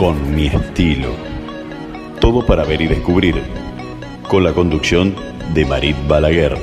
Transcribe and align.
con 0.00 0.34
mi 0.34 0.46
estilo. 0.46 1.14
Todo 2.22 2.46
para 2.46 2.64
ver 2.64 2.80
y 2.80 2.86
descubrir, 2.86 3.34
con 4.30 4.42
la 4.42 4.54
conducción 4.54 5.14
de 5.52 5.66
Marit 5.66 5.94
Balaguer. 6.08 6.56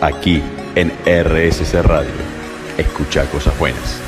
Aquí 0.00 0.42
en 0.74 0.90
RSC 1.06 1.80
Radio. 1.80 2.10
Escucha 2.76 3.24
cosas 3.30 3.56
buenas. 3.56 4.02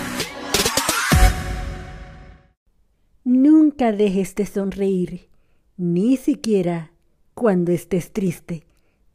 Nunca 3.22 3.92
dejes 3.92 4.34
de 4.34 4.44
sonreír, 4.44 5.28
ni 5.76 6.16
siquiera 6.16 6.90
cuando 7.34 7.70
estés 7.70 8.12
triste, 8.12 8.64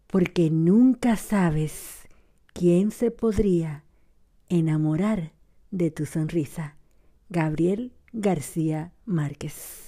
porque 0.07 0.49
nunca 0.49 1.17
sabes 1.17 2.07
quién 2.53 2.91
se 2.91 3.11
podría 3.11 3.83
enamorar 4.47 5.33
de 5.69 5.91
tu 5.91 6.05
sonrisa. 6.05 6.77
Gabriel 7.27 7.91
García 8.17 8.93
Márquez. 9.05 9.84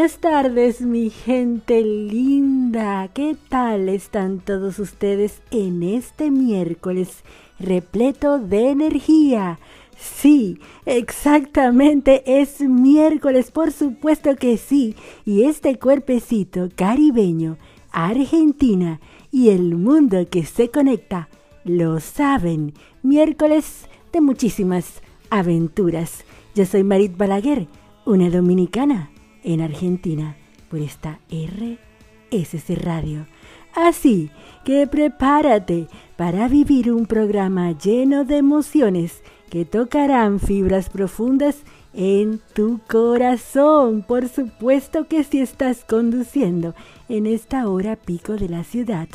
Buenas 0.00 0.18
tardes, 0.18 0.80
mi 0.80 1.10
gente 1.10 1.82
linda. 1.82 3.08
¿Qué 3.12 3.36
tal 3.50 3.90
están 3.90 4.40
todos 4.40 4.78
ustedes 4.78 5.42
en 5.50 5.82
este 5.82 6.30
miércoles 6.30 7.22
repleto 7.58 8.38
de 8.38 8.70
energía? 8.70 9.58
Sí, 9.98 10.58
exactamente, 10.86 12.22
es 12.24 12.62
miércoles, 12.62 13.50
por 13.50 13.72
supuesto 13.72 14.36
que 14.36 14.56
sí. 14.56 14.96
Y 15.26 15.42
este 15.42 15.78
cuerpecito 15.78 16.70
caribeño, 16.74 17.58
Argentina 17.92 19.00
y 19.30 19.50
el 19.50 19.74
mundo 19.74 20.26
que 20.30 20.46
se 20.46 20.70
conecta, 20.70 21.28
lo 21.62 22.00
saben. 22.00 22.72
Miércoles 23.02 23.86
de 24.14 24.22
muchísimas 24.22 25.02
aventuras. 25.28 26.24
Yo 26.54 26.64
soy 26.64 26.84
Marit 26.84 27.18
Balaguer, 27.18 27.66
una 28.06 28.30
dominicana 28.30 29.10
en 29.44 29.60
Argentina 29.60 30.36
por 30.68 30.80
esta 30.80 31.20
RSC 31.30 32.76
Radio. 32.76 33.26
Así 33.74 34.30
que 34.64 34.86
prepárate 34.86 35.86
para 36.16 36.48
vivir 36.48 36.92
un 36.92 37.06
programa 37.06 37.72
lleno 37.72 38.24
de 38.24 38.38
emociones 38.38 39.22
que 39.48 39.64
tocarán 39.64 40.40
fibras 40.40 40.90
profundas 40.90 41.56
en 41.92 42.40
tu 42.54 42.80
corazón. 42.88 44.02
Por 44.02 44.28
supuesto 44.28 45.06
que 45.08 45.24
si 45.24 45.40
estás 45.40 45.84
conduciendo 45.84 46.74
en 47.08 47.26
esta 47.26 47.68
hora 47.68 47.96
pico 47.96 48.34
de 48.34 48.48
la 48.48 48.64
ciudad, 48.64 49.08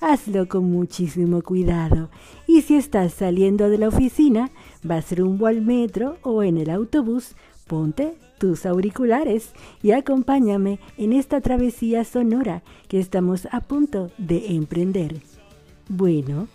hazlo 0.00 0.48
con 0.48 0.70
muchísimo 0.70 1.42
cuidado. 1.42 2.10
Y 2.46 2.62
si 2.62 2.76
estás 2.76 3.14
saliendo 3.14 3.68
de 3.68 3.78
la 3.78 3.88
oficina, 3.88 4.50
vas 4.82 5.16
rumbo 5.16 5.46
al 5.46 5.62
metro 5.62 6.18
o 6.22 6.42
en 6.42 6.58
el 6.58 6.70
autobús, 6.70 7.34
ponte 7.66 8.14
tus 8.38 8.66
auriculares 8.66 9.52
y 9.82 9.92
acompáñame 9.92 10.78
en 10.96 11.12
esta 11.12 11.40
travesía 11.40 12.04
sonora 12.04 12.62
que 12.88 12.98
estamos 12.98 13.46
a 13.50 13.60
punto 13.60 14.10
de 14.18 14.54
emprender. 14.54 15.20
Bueno, 15.88 16.48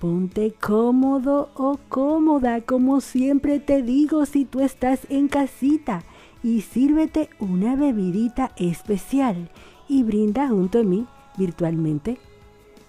ponte 0.00 0.52
cómodo 0.60 1.50
o 1.54 1.78
cómoda, 1.88 2.60
como 2.60 3.00
siempre 3.00 3.58
te 3.60 3.82
digo 3.82 4.26
si 4.26 4.44
tú 4.44 4.60
estás 4.60 5.00
en 5.10 5.28
casita, 5.28 6.04
y 6.42 6.62
sírvete 6.62 7.28
una 7.38 7.76
bebidita 7.76 8.52
especial 8.56 9.50
y 9.88 10.02
brinda 10.02 10.48
junto 10.48 10.80
a 10.80 10.82
mí 10.82 11.06
virtualmente, 11.36 12.18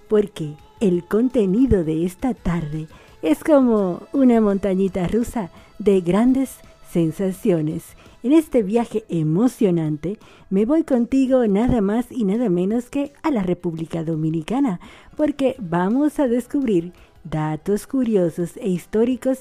porque 0.08 0.54
el 0.80 1.04
contenido 1.06 1.84
de 1.84 2.06
esta 2.06 2.34
tarde 2.34 2.88
es 3.22 3.44
como 3.44 4.04
una 4.14 4.42
montañita 4.42 5.08
rusa 5.08 5.52
de 5.80 6.02
grandes 6.02 6.58
sensaciones 6.90 7.84
en 8.24 8.34
este 8.34 8.64
viaje 8.64 9.04
emocionante 9.10 10.20
me 10.50 10.66
voy 10.66 10.84
contigo 10.84 11.46
nada 11.48 11.82
más 11.82 12.12
y 12.12 12.24
nada 12.24 12.50
menos 12.50 12.90
que 12.90 13.14
a 13.24 13.32
la 13.32 13.44
República 13.44 14.04
Dominicana, 14.04 14.80
porque 15.18 15.56
vamos 15.60 16.20
a 16.20 16.28
descubrir 16.28 16.94
datos 17.24 17.88
curiosos 17.88 18.58
e 18.58 18.70
históricos 18.70 19.40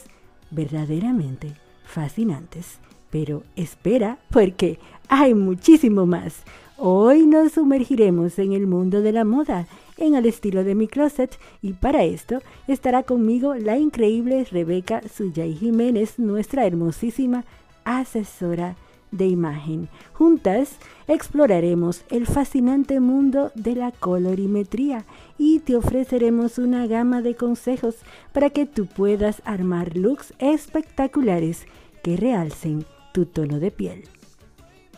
verdaderamente 0.50 1.52
fascinantes. 1.84 2.78
Pero 3.10 3.42
espera, 3.56 4.18
porque 4.30 4.78
hay 5.08 5.34
muchísimo 5.34 6.06
más. 6.06 6.42
Hoy 6.78 7.26
nos 7.26 7.52
sumergiremos 7.52 8.38
en 8.38 8.52
el 8.52 8.66
mundo 8.66 9.02
de 9.02 9.12
la 9.12 9.24
moda, 9.24 9.66
en 9.98 10.14
el 10.14 10.24
estilo 10.24 10.64
de 10.64 10.74
mi 10.74 10.86
closet, 10.86 11.36
y 11.60 11.74
para 11.74 12.04
esto 12.04 12.40
estará 12.68 13.02
conmigo 13.02 13.54
la 13.54 13.76
increíble 13.78 14.46
Rebeca 14.50 15.02
Suyay 15.06 15.54
Jiménez, 15.54 16.18
nuestra 16.18 16.64
hermosísima 16.64 17.44
asesora 17.98 18.76
de 19.10 19.26
imagen. 19.26 19.88
Juntas 20.12 20.76
exploraremos 21.08 22.04
el 22.10 22.26
fascinante 22.26 23.00
mundo 23.00 23.50
de 23.54 23.74
la 23.74 23.90
colorimetría 23.92 25.04
y 25.38 25.60
te 25.60 25.76
ofreceremos 25.76 26.58
una 26.58 26.86
gama 26.86 27.22
de 27.22 27.34
consejos 27.34 27.96
para 28.32 28.50
que 28.50 28.66
tú 28.66 28.86
puedas 28.86 29.42
armar 29.44 29.96
looks 29.96 30.32
espectaculares 30.38 31.66
que 32.02 32.16
realcen 32.16 32.84
tu 33.12 33.26
tono 33.26 33.58
de 33.58 33.70
piel. 33.70 34.04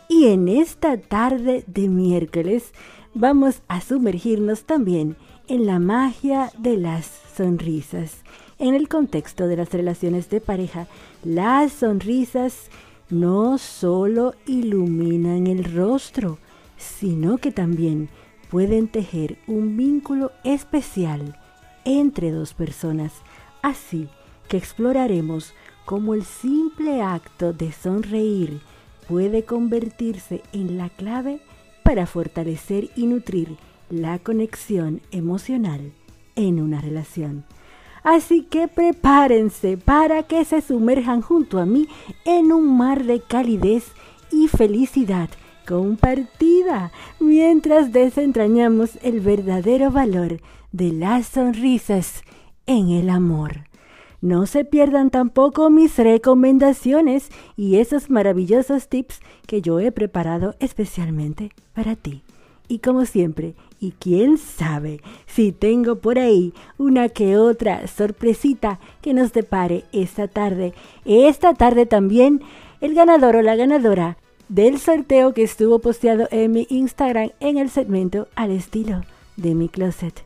Y 0.07 0.27
en 0.27 0.47
esta 0.47 0.97
tarde 0.97 1.63
de 1.65 1.87
miércoles 1.87 2.71
vamos 3.15 3.61
a 3.67 3.81
sumergirnos 3.81 4.65
también 4.65 5.15
en 5.47 5.65
la 5.65 5.79
magia 5.79 6.51
de 6.57 6.77
las 6.77 7.09
sonrisas. 7.35 8.23
En 8.59 8.75
el 8.75 8.87
contexto 8.87 9.47
de 9.47 9.57
las 9.57 9.71
relaciones 9.71 10.29
de 10.29 10.41
pareja, 10.41 10.87
las 11.23 11.73
sonrisas 11.73 12.69
no 13.09 13.57
solo 13.57 14.35
iluminan 14.45 15.47
el 15.47 15.63
rostro, 15.63 16.37
sino 16.77 17.37
que 17.37 17.51
también 17.51 18.09
pueden 18.49 18.87
tejer 18.87 19.37
un 19.47 19.77
vínculo 19.77 20.31
especial 20.43 21.37
entre 21.85 22.31
dos 22.31 22.53
personas. 22.53 23.13
Así 23.61 24.07
que 24.47 24.57
exploraremos 24.57 25.53
cómo 25.85 26.13
el 26.13 26.23
simple 26.23 27.01
acto 27.01 27.53
de 27.53 27.71
sonreír 27.71 28.61
puede 29.07 29.43
convertirse 29.43 30.43
en 30.53 30.77
la 30.77 30.89
clave 30.89 31.41
para 31.83 32.05
fortalecer 32.05 32.89
y 32.95 33.07
nutrir 33.07 33.57
la 33.89 34.19
conexión 34.19 35.01
emocional 35.11 35.91
en 36.35 36.61
una 36.61 36.79
relación. 36.79 37.43
Así 38.03 38.43
que 38.43 38.67
prepárense 38.67 39.77
para 39.77 40.23
que 40.23 40.43
se 40.45 40.61
sumerjan 40.61 41.21
junto 41.21 41.59
a 41.59 41.65
mí 41.65 41.87
en 42.25 42.51
un 42.51 42.77
mar 42.77 43.05
de 43.05 43.21
calidez 43.21 43.85
y 44.31 44.47
felicidad 44.47 45.29
compartida 45.65 46.91
mientras 47.19 47.91
desentrañamos 47.91 48.97
el 49.01 49.21
verdadero 49.21 49.91
valor 49.91 50.41
de 50.71 50.91
las 50.91 51.27
sonrisas 51.27 52.23
en 52.65 52.89
el 52.89 53.09
amor. 53.09 53.67
No 54.21 54.45
se 54.45 54.63
pierdan 54.63 55.09
tampoco 55.09 55.69
mis 55.69 55.97
recomendaciones 55.97 57.29
y 57.57 57.75
esos 57.77 58.09
maravillosos 58.09 58.87
tips 58.87 59.19
que 59.47 59.61
yo 59.61 59.79
he 59.79 59.91
preparado 59.91 60.55
especialmente 60.59 61.51
para 61.73 61.95
ti. 61.95 62.23
Y 62.69 62.79
como 62.79 63.05
siempre, 63.05 63.53
y 63.83 63.91
quién 63.99 64.37
sabe 64.37 65.01
si 65.25 65.51
tengo 65.51 65.97
por 65.97 66.17
ahí 66.17 66.53
una 66.77 67.09
que 67.09 67.37
otra 67.37 67.85
sorpresita 67.87 68.79
que 69.01 69.13
nos 69.13 69.33
depare 69.33 69.83
esta 69.91 70.29
tarde. 70.29 70.73
Esta 71.03 71.53
tarde 71.53 71.85
también 71.85 72.41
el 72.79 72.93
ganador 72.93 73.35
o 73.35 73.41
la 73.41 73.57
ganadora 73.57 74.17
del 74.47 74.79
sorteo 74.79 75.33
que 75.33 75.43
estuvo 75.43 75.79
posteado 75.79 76.29
en 76.31 76.53
mi 76.53 76.65
Instagram 76.69 77.31
en 77.41 77.57
el 77.57 77.69
segmento 77.69 78.29
al 78.35 78.51
estilo 78.51 79.01
de 79.35 79.53
mi 79.53 79.67
closet. 79.67 80.23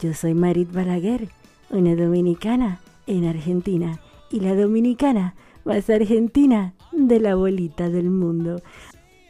Yo 0.00 0.14
soy 0.14 0.32
Marit 0.32 0.72
Balaguer, 0.72 1.28
una 1.68 1.94
dominicana 1.94 2.80
en 3.06 3.26
Argentina 3.26 4.00
y 4.30 4.40
la 4.40 4.54
dominicana 4.54 5.34
más 5.64 5.90
argentina 5.90 6.72
de 6.92 7.20
la 7.20 7.34
bolita 7.34 7.90
del 7.90 8.08
mundo. 8.08 8.62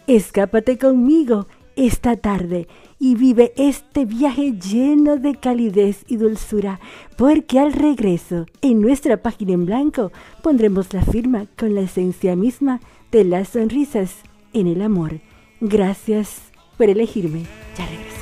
Escápate 0.06 0.78
conmigo 0.78 1.46
esta 1.76 2.16
tarde 2.16 2.68
y 3.04 3.16
vive 3.16 3.52
este 3.58 4.06
viaje 4.06 4.52
lleno 4.52 5.18
de 5.18 5.34
calidez 5.34 6.06
y 6.08 6.16
dulzura, 6.16 6.80
porque 7.18 7.58
al 7.58 7.74
regreso, 7.74 8.46
en 8.62 8.80
nuestra 8.80 9.18
página 9.18 9.52
en 9.52 9.66
blanco, 9.66 10.10
pondremos 10.42 10.90
la 10.94 11.02
firma 11.02 11.44
con 11.58 11.74
la 11.74 11.82
esencia 11.82 12.34
misma 12.34 12.80
de 13.12 13.24
las 13.24 13.50
sonrisas 13.50 14.22
en 14.54 14.68
el 14.68 14.80
amor. 14.80 15.20
Gracias 15.60 16.44
por 16.78 16.88
elegirme. 16.88 17.42
Ya 17.76 17.84
regreso. 17.84 18.13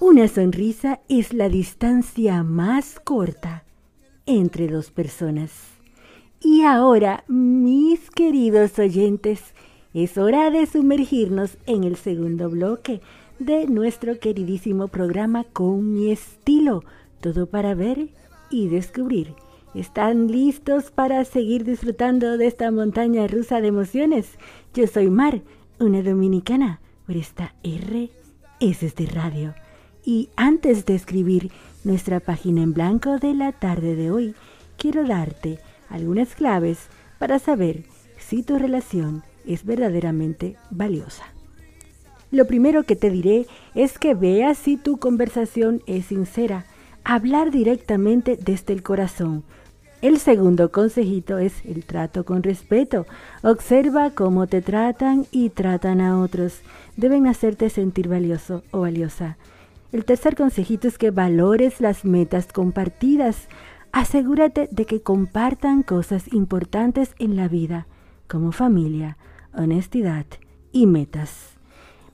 Una 0.00 0.28
sonrisa 0.28 1.00
es 1.08 1.32
la 1.32 1.48
distancia 1.48 2.42
más 2.42 2.98
corta 2.98 3.64
entre 4.26 4.68
dos 4.68 4.90
personas. 4.90 5.52
Y 6.40 6.62
ahora, 6.62 7.24
mis 7.28 8.10
queridos 8.10 8.78
oyentes, 8.78 9.40
es 9.94 10.18
hora 10.18 10.50
de 10.50 10.66
sumergirnos 10.66 11.56
en 11.66 11.84
el 11.84 11.96
segundo 11.96 12.50
bloque 12.50 13.00
de 13.38 13.66
nuestro 13.66 14.18
queridísimo 14.18 14.88
programa 14.88 15.44
Con 15.44 15.94
mi 15.94 16.10
estilo, 16.10 16.82
todo 17.20 17.46
para 17.46 17.74
ver 17.74 18.08
y 18.50 18.68
descubrir. 18.68 19.34
¿Están 19.74 20.28
listos 20.28 20.90
para 20.90 21.24
seguir 21.24 21.64
disfrutando 21.64 22.36
de 22.36 22.46
esta 22.46 22.70
montaña 22.70 23.26
rusa 23.26 23.62
de 23.62 23.68
emociones? 23.68 24.28
Yo 24.74 24.86
soy 24.86 25.08
Mar, 25.08 25.40
una 25.80 26.02
dominicana, 26.02 26.80
por 27.06 27.16
esta 27.16 27.54
R 27.62 28.10
es 28.60 28.94
de 28.94 29.06
radio. 29.06 29.54
Y 30.04 30.28
antes 30.36 30.84
de 30.84 30.94
escribir 30.94 31.50
nuestra 31.84 32.20
página 32.20 32.62
en 32.62 32.74
blanco 32.74 33.18
de 33.18 33.32
la 33.32 33.52
tarde 33.52 33.96
de 33.96 34.10
hoy, 34.10 34.34
quiero 34.76 35.06
darte 35.06 35.58
algunas 35.88 36.34
claves 36.34 36.88
para 37.18 37.38
saber 37.38 37.84
si 38.18 38.42
tu 38.42 38.58
relación 38.58 39.22
es 39.46 39.64
verdaderamente 39.64 40.56
valiosa. 40.70 41.24
Lo 42.30 42.46
primero 42.46 42.82
que 42.82 42.94
te 42.94 43.08
diré 43.08 43.46
es 43.74 43.98
que 43.98 44.14
veas 44.14 44.58
si 44.58 44.76
tu 44.76 44.98
conversación 44.98 45.82
es 45.86 46.06
sincera, 46.06 46.66
hablar 47.04 47.50
directamente 47.50 48.36
desde 48.36 48.74
el 48.74 48.82
corazón. 48.82 49.44
El 50.02 50.18
segundo 50.18 50.72
consejito 50.72 51.38
es 51.38 51.64
el 51.64 51.84
trato 51.84 52.24
con 52.24 52.42
respeto. 52.42 53.06
Observa 53.42 54.10
cómo 54.10 54.48
te 54.48 54.60
tratan 54.60 55.26
y 55.30 55.50
tratan 55.50 56.00
a 56.00 56.18
otros. 56.18 56.60
Deben 56.96 57.28
hacerte 57.28 57.70
sentir 57.70 58.08
valioso 58.08 58.64
o 58.72 58.80
valiosa. 58.80 59.36
El 59.92 60.04
tercer 60.04 60.34
consejito 60.34 60.88
es 60.88 60.98
que 60.98 61.12
valores 61.12 61.80
las 61.80 62.04
metas 62.04 62.48
compartidas. 62.52 63.46
Asegúrate 63.92 64.68
de 64.72 64.86
que 64.86 65.02
compartan 65.02 65.84
cosas 65.84 66.32
importantes 66.32 67.14
en 67.20 67.36
la 67.36 67.46
vida, 67.46 67.86
como 68.26 68.50
familia, 68.50 69.18
honestidad 69.54 70.26
y 70.72 70.86
metas. 70.86 71.52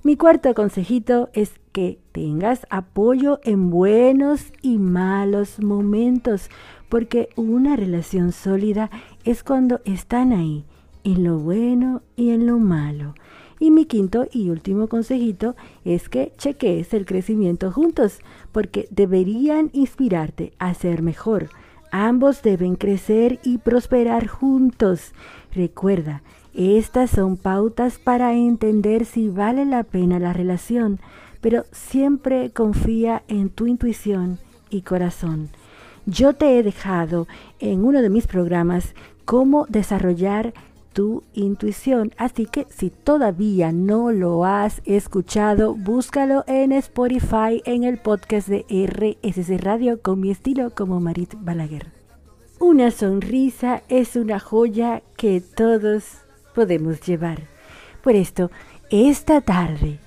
Mi 0.03 0.17
cuarto 0.17 0.55
consejito 0.55 1.31
es 1.33 1.53
que 1.73 1.99
tengas 2.13 2.67
apoyo 2.71 3.41
en 3.45 3.71
buenos 3.71 4.53
y 4.63 4.79
malos 4.79 5.61
momentos, 5.63 6.51
porque 6.89 7.29
una 7.37 7.77
relación 7.77 8.33
sólida 8.33 8.91
es 9.25 9.43
cuando 9.43 9.81
están 9.85 10.33
ahí, 10.33 10.65
en 11.05 11.25
lo 11.25 11.39
bueno 11.39 12.03
y 12.17 12.31
en 12.31 12.47
lo 12.47 12.59
malo. 12.59 13.15
Y 13.61 13.71
mi 13.71 13.87
quinto 13.87 14.27
y 14.33 14.51
último 14.51 14.89
consejito 14.89 15.57
es 15.85 16.09
que 16.09 16.33
cheques 16.37 16.95
el 16.95 17.07
crecimiento 17.07 17.73
juntos, 17.73 18.21
porque 18.53 18.87
deberían 18.91 19.71
inspirarte 19.73 20.53
a 20.59 20.75
ser 20.75 21.03
mejor. 21.03 21.49
Ambos 21.91 22.43
deben 22.43 22.77
crecer 22.77 23.41
y 23.43 23.59
prosperar 23.59 24.27
juntos. 24.27 25.13
Recuerda, 25.53 26.23
estas 26.55 27.11
son 27.11 27.37
pautas 27.37 27.99
para 27.99 28.35
entender 28.35 29.05
si 29.05 29.29
vale 29.29 29.65
la 29.65 29.83
pena 29.83 30.19
la 30.19 30.33
relación, 30.33 31.01
pero 31.41 31.65
siempre 31.73 32.51
confía 32.51 33.23
en 33.29 33.49
tu 33.49 33.67
intuición 33.67 34.39
y 34.71 34.83
corazón. 34.83 35.51
Yo 36.11 36.33
te 36.33 36.59
he 36.59 36.63
dejado 36.63 37.29
en 37.61 37.85
uno 37.85 38.01
de 38.01 38.09
mis 38.09 38.27
programas 38.27 38.95
cómo 39.27 39.67
desarrollar 39.69 40.55
tu 40.95 41.23
intuición. 41.35 42.15
Así 42.17 42.47
que 42.47 42.67
si 42.71 42.89
todavía 42.89 43.73
no 43.73 44.11
lo 44.11 44.47
has 44.47 44.81
escuchado, 44.87 45.75
búscalo 45.75 46.45
en 46.47 46.73
Spotify 46.73 47.61
en 47.67 47.85
el 47.85 47.99
podcast 47.99 48.49
de 48.49 48.65
RSC 48.71 49.63
Radio 49.63 50.01
con 50.01 50.21
mi 50.21 50.31
estilo 50.31 50.71
como 50.75 50.99
Marit 50.99 51.35
Balaguer. 51.41 51.93
Una 52.59 52.91
sonrisa 52.91 53.83
es 53.91 54.17
una 54.17 54.41
joya 54.41 55.03
que 55.19 55.43
todos 55.43 56.23
podemos 56.55 57.03
llevar. 57.03 57.43
Por 58.03 58.15
esto, 58.15 58.51
esta 58.89 59.43
tarde 59.43 59.99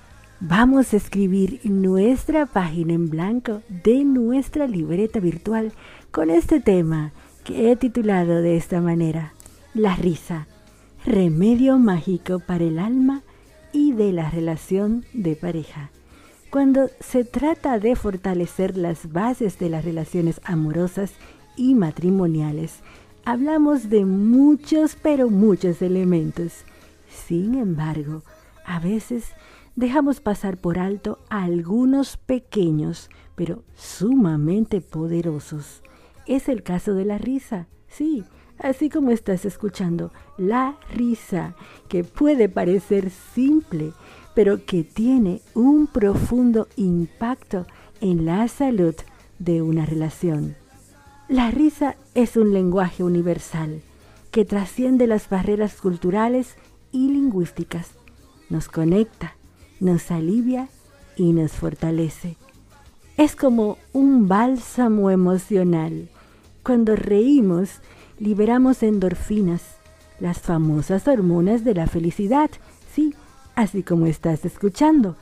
vamos 0.44 0.92
a 0.92 0.96
escribir 0.96 1.60
nuestra 1.62 2.46
página 2.46 2.94
en 2.94 3.08
blanco 3.08 3.62
de 3.68 4.04
nuestra 4.04 4.66
libreta 4.66 5.20
virtual 5.20 5.72
con 6.10 6.30
este 6.30 6.58
tema 6.58 7.12
que 7.44 7.70
he 7.70 7.76
titulado 7.76 8.42
de 8.42 8.56
esta 8.56 8.80
manera, 8.80 9.34
la 9.72 9.94
risa 9.94 10.48
remedio 11.04 11.78
mágico 11.78 12.40
para 12.40 12.64
el 12.64 12.78
alma 12.78 13.22
y 13.72 13.92
de 13.92 14.12
la 14.12 14.30
relación 14.30 15.04
de 15.12 15.36
pareja. 15.36 15.90
Cuando 16.50 16.90
se 17.00 17.24
trata 17.24 17.78
de 17.78 17.96
fortalecer 17.96 18.76
las 18.76 19.12
bases 19.12 19.58
de 19.58 19.70
las 19.70 19.84
relaciones 19.84 20.40
amorosas 20.44 21.12
y 21.56 21.74
matrimoniales, 21.74 22.80
hablamos 23.24 23.90
de 23.90 24.04
muchos, 24.04 24.96
pero 25.00 25.30
muchos 25.30 25.82
elementos. 25.82 26.64
Sin 27.26 27.54
embargo, 27.54 28.22
a 28.64 28.78
veces 28.78 29.32
dejamos 29.76 30.20
pasar 30.20 30.56
por 30.56 30.78
alto 30.78 31.18
algunos 31.28 32.16
pequeños, 32.16 33.10
pero 33.34 33.64
sumamente 33.74 34.80
poderosos. 34.80 35.82
Es 36.26 36.48
el 36.48 36.62
caso 36.62 36.94
de 36.94 37.04
la 37.04 37.18
risa. 37.18 37.66
Sí, 37.88 38.24
así 38.58 38.88
como 38.88 39.10
estás 39.10 39.44
escuchando, 39.44 40.12
la 40.38 40.78
risa, 40.94 41.54
que 41.88 42.04
puede 42.04 42.48
parecer 42.48 43.10
simple, 43.10 43.92
pero 44.34 44.64
que 44.64 44.84
tiene 44.84 45.42
un 45.54 45.86
profundo 45.86 46.68
impacto 46.76 47.66
en 48.00 48.24
la 48.24 48.48
salud 48.48 48.94
de 49.38 49.62
una 49.62 49.84
relación. 49.84 50.56
La 51.28 51.50
risa 51.50 51.96
es 52.14 52.36
un 52.36 52.52
lenguaje 52.52 53.04
universal 53.04 53.82
que 54.30 54.44
trasciende 54.44 55.06
las 55.06 55.28
barreras 55.28 55.80
culturales 55.80 56.56
y 56.90 57.08
lingüísticas. 57.08 57.90
Nos 58.48 58.68
conecta, 58.68 59.36
nos 59.82 60.12
alivia 60.12 60.68
y 61.16 61.32
nos 61.32 61.52
fortalece. 61.52 62.36
Es 63.16 63.34
como 63.34 63.78
un 63.92 64.28
bálsamo 64.28 65.10
emocional. 65.10 66.08
Cuando 66.62 66.94
reímos, 66.94 67.80
liberamos 68.18 68.84
endorfinas, 68.84 69.62
las 70.20 70.38
famosas 70.38 71.08
hormonas 71.08 71.64
de 71.64 71.74
la 71.74 71.88
felicidad, 71.88 72.48
sí, 72.94 73.14
así 73.56 73.82
como 73.82 74.06
estás 74.06 74.44
escuchando. 74.44 75.16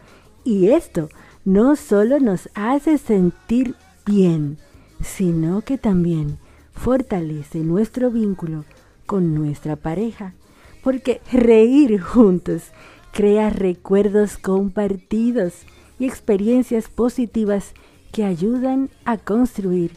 Y 0.44 0.68
esto 0.68 1.08
no 1.46 1.74
solo 1.74 2.20
nos 2.20 2.50
hace 2.54 2.98
sentir 2.98 3.74
bien, 4.04 4.58
sino 5.02 5.62
que 5.62 5.78
también 5.78 6.38
fortalece 6.72 7.60
nuestro 7.60 8.10
vínculo 8.10 8.66
con 9.06 9.34
nuestra 9.34 9.76
pareja, 9.76 10.34
porque 10.82 11.22
reír 11.32 11.98
juntos 11.98 12.72
crea 13.12 13.50
recuerdos 13.50 14.38
compartidos 14.38 15.54
y 15.98 16.06
experiencias 16.06 16.88
positivas 16.88 17.74
que 18.12 18.24
ayudan 18.24 18.90
a 19.04 19.18
construir 19.18 19.92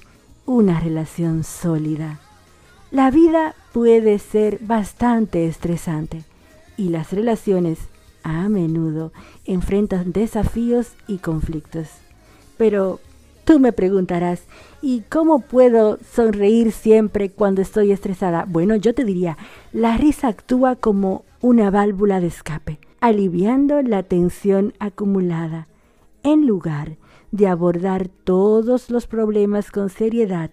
una 0.45 0.79
relación 0.79 1.43
sólida. 1.43 2.19
La 2.91 3.09
vida 3.09 3.55
puede 3.71 4.19
ser 4.19 4.59
bastante 4.61 5.47
estresante 5.47 6.23
y 6.77 6.89
las 6.89 7.11
relaciones 7.11 7.79
a 8.23 8.47
menudo 8.49 9.11
enfrentan 9.45 10.11
desafíos 10.11 10.93
y 11.07 11.17
conflictos. 11.17 11.87
Pero 12.57 12.99
Tú 13.45 13.59
me 13.59 13.73
preguntarás, 13.73 14.43
¿y 14.81 15.01
cómo 15.09 15.39
puedo 15.39 15.99
sonreír 16.15 16.71
siempre 16.71 17.29
cuando 17.29 17.61
estoy 17.61 17.91
estresada? 17.91 18.45
Bueno, 18.47 18.77
yo 18.77 18.93
te 18.93 19.03
diría, 19.03 19.37
la 19.73 19.97
risa 19.97 20.29
actúa 20.29 20.77
como 20.77 21.25
una 21.41 21.69
válvula 21.69 22.21
de 22.21 22.27
escape, 22.27 22.79
aliviando 23.03 23.81
la 23.81 24.03
tensión 24.03 24.71
acumulada. 24.79 25.67
En 26.23 26.47
lugar 26.47 26.95
de 27.31 27.47
abordar 27.47 28.07
todos 28.07 28.89
los 28.89 29.07
problemas 29.07 29.71
con 29.71 29.89
seriedad, 29.89 30.51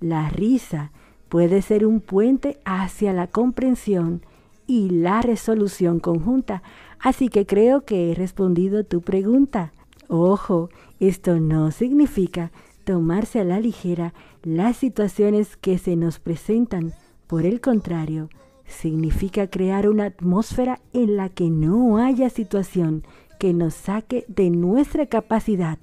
la 0.00 0.28
risa 0.28 0.90
puede 1.28 1.62
ser 1.62 1.86
un 1.86 2.00
puente 2.00 2.58
hacia 2.64 3.12
la 3.12 3.28
comprensión 3.28 4.22
y 4.66 4.90
la 4.90 5.22
resolución 5.22 6.00
conjunta. 6.00 6.64
Así 6.98 7.28
que 7.28 7.46
creo 7.46 7.84
que 7.84 8.10
he 8.10 8.14
respondido 8.16 8.82
tu 8.82 9.00
pregunta. 9.00 9.72
Ojo, 10.08 10.70
esto 10.98 11.38
no 11.38 11.70
significa 11.70 12.50
tomarse 12.82 13.38
a 13.38 13.44
la 13.44 13.60
ligera 13.60 14.14
las 14.42 14.78
situaciones 14.78 15.56
que 15.56 15.78
se 15.78 15.94
nos 15.94 16.18
presentan. 16.18 16.92
Por 17.28 17.46
el 17.46 17.60
contrario, 17.60 18.30
significa 18.66 19.48
crear 19.48 19.88
una 19.88 20.06
atmósfera 20.06 20.80
en 20.92 21.16
la 21.16 21.28
que 21.28 21.50
no 21.50 21.98
haya 21.98 22.30
situación 22.30 23.04
que 23.38 23.52
nos 23.52 23.74
saque 23.74 24.24
de 24.28 24.50
nuestra 24.50 25.06
capacidad 25.06 25.78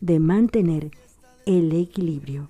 de 0.00 0.18
mantener 0.18 0.90
el 1.46 1.72
equilibrio. 1.72 2.48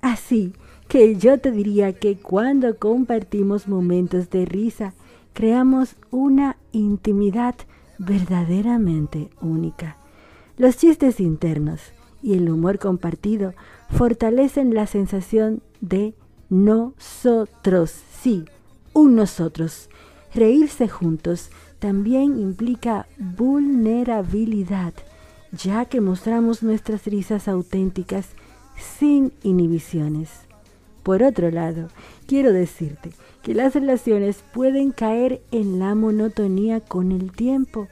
Así 0.00 0.52
que 0.88 1.16
yo 1.16 1.38
te 1.38 1.50
diría 1.50 1.92
que 1.92 2.18
cuando 2.18 2.76
compartimos 2.76 3.68
momentos 3.68 4.30
de 4.30 4.44
risa, 4.44 4.94
creamos 5.32 5.96
una 6.10 6.56
intimidad 6.72 7.54
verdaderamente 7.98 9.30
única. 9.40 9.96
Los 10.56 10.76
chistes 10.76 11.20
internos 11.20 11.80
y 12.22 12.34
el 12.34 12.50
humor 12.50 12.78
compartido 12.78 13.54
fortalecen 13.90 14.74
la 14.74 14.86
sensación 14.86 15.62
de 15.80 16.14
nosotros, 16.50 17.90
sí, 17.90 18.44
un 18.92 19.16
nosotros. 19.16 19.88
Reírse 20.34 20.88
juntos 20.88 21.50
también 21.78 22.38
implica 22.38 23.06
vulnerabilidad, 23.18 24.94
ya 25.52 25.84
que 25.84 26.00
mostramos 26.00 26.62
nuestras 26.62 27.04
risas 27.06 27.48
auténticas 27.48 28.28
sin 28.76 29.32
inhibiciones. 29.42 30.30
Por 31.02 31.22
otro 31.22 31.50
lado, 31.50 31.88
quiero 32.26 32.52
decirte 32.52 33.10
que 33.42 33.54
las 33.54 33.74
relaciones 33.74 34.44
pueden 34.54 34.92
caer 34.92 35.42
en 35.50 35.78
la 35.78 35.94
monotonía 35.94 36.80
con 36.80 37.10
el 37.10 37.32
tiempo, 37.32 37.88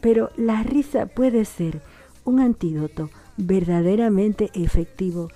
pero 0.00 0.30
la 0.36 0.62
risa 0.64 1.06
puede 1.06 1.44
ser 1.44 1.80
un 2.24 2.40
antídoto 2.40 3.10
verdaderamente 3.36 4.50
efectivo. 4.54 5.28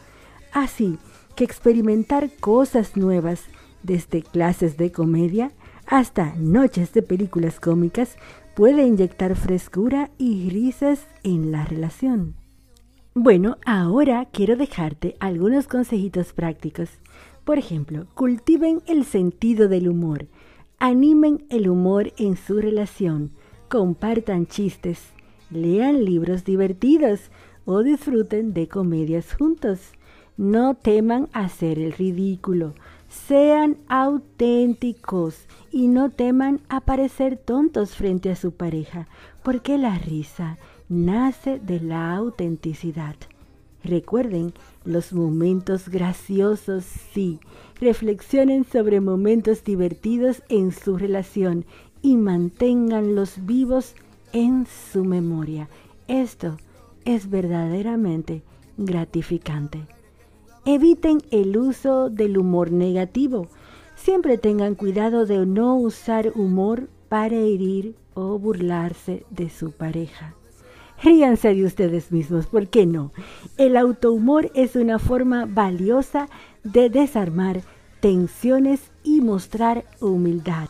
Así 0.52 0.98
que 1.36 1.44
experimentar 1.44 2.30
cosas 2.40 2.96
nuevas, 2.96 3.44
desde 3.82 4.22
clases 4.22 4.76
de 4.76 4.92
comedia 4.92 5.52
hasta 5.86 6.34
noches 6.36 6.92
de 6.92 7.02
películas 7.02 7.60
cómicas, 7.60 8.16
puede 8.54 8.86
inyectar 8.86 9.36
frescura 9.36 10.10
y 10.18 10.50
risas 10.50 11.06
en 11.22 11.52
la 11.52 11.64
relación. 11.64 12.34
Bueno, 13.14 13.58
ahora 13.66 14.26
quiero 14.32 14.56
dejarte 14.56 15.16
algunos 15.20 15.66
consejitos 15.66 16.32
prácticos. 16.32 16.88
Por 17.44 17.58
ejemplo, 17.58 18.06
cultiven 18.14 18.82
el 18.86 19.04
sentido 19.04 19.68
del 19.68 19.88
humor, 19.88 20.28
animen 20.78 21.44
el 21.50 21.68
humor 21.68 22.12
en 22.16 22.36
su 22.36 22.60
relación, 22.60 23.32
compartan 23.68 24.46
chistes, 24.46 25.00
lean 25.50 26.04
libros 26.04 26.44
divertidos 26.44 27.30
o 27.64 27.82
disfruten 27.82 28.54
de 28.54 28.68
comedias 28.68 29.34
juntos. 29.34 29.92
No 30.36 30.74
teman 30.74 31.28
hacer 31.32 31.78
el 31.78 31.92
ridículo, 31.92 32.74
sean 33.12 33.76
auténticos 33.88 35.46
y 35.70 35.88
no 35.88 36.10
teman 36.10 36.60
aparecer 36.68 37.36
tontos 37.36 37.94
frente 37.94 38.30
a 38.30 38.36
su 38.36 38.52
pareja, 38.52 39.06
porque 39.42 39.76
la 39.76 39.98
risa 39.98 40.58
nace 40.88 41.58
de 41.58 41.80
la 41.80 42.14
autenticidad. 42.16 43.16
Recuerden 43.84 44.54
los 44.84 45.12
momentos 45.12 45.88
graciosos, 45.88 46.84
sí. 46.84 47.40
Reflexionen 47.80 48.64
sobre 48.64 49.00
momentos 49.00 49.64
divertidos 49.64 50.42
en 50.48 50.72
su 50.72 50.96
relación 50.96 51.64
y 52.00 52.16
manténganlos 52.16 53.44
vivos 53.44 53.94
en 54.32 54.66
su 54.92 55.04
memoria. 55.04 55.68
Esto 56.06 56.56
es 57.04 57.28
verdaderamente 57.28 58.42
gratificante. 58.76 59.86
Eviten 60.64 61.18
el 61.32 61.56
uso 61.56 62.08
del 62.08 62.38
humor 62.38 62.70
negativo. 62.70 63.48
Siempre 63.96 64.38
tengan 64.38 64.76
cuidado 64.76 65.26
de 65.26 65.44
no 65.44 65.76
usar 65.76 66.30
humor 66.36 66.88
para 67.08 67.34
herir 67.34 67.96
o 68.14 68.38
burlarse 68.38 69.24
de 69.30 69.50
su 69.50 69.72
pareja. 69.72 70.36
Ríanse 71.02 71.52
de 71.52 71.64
ustedes 71.64 72.12
mismos, 72.12 72.46
¿por 72.46 72.68
qué 72.68 72.86
no? 72.86 73.10
El 73.56 73.76
autohumor 73.76 74.52
es 74.54 74.76
una 74.76 75.00
forma 75.00 75.46
valiosa 75.46 76.28
de 76.62 76.90
desarmar 76.90 77.62
tensiones 77.98 78.92
y 79.02 79.20
mostrar 79.20 79.84
humildad. 80.00 80.68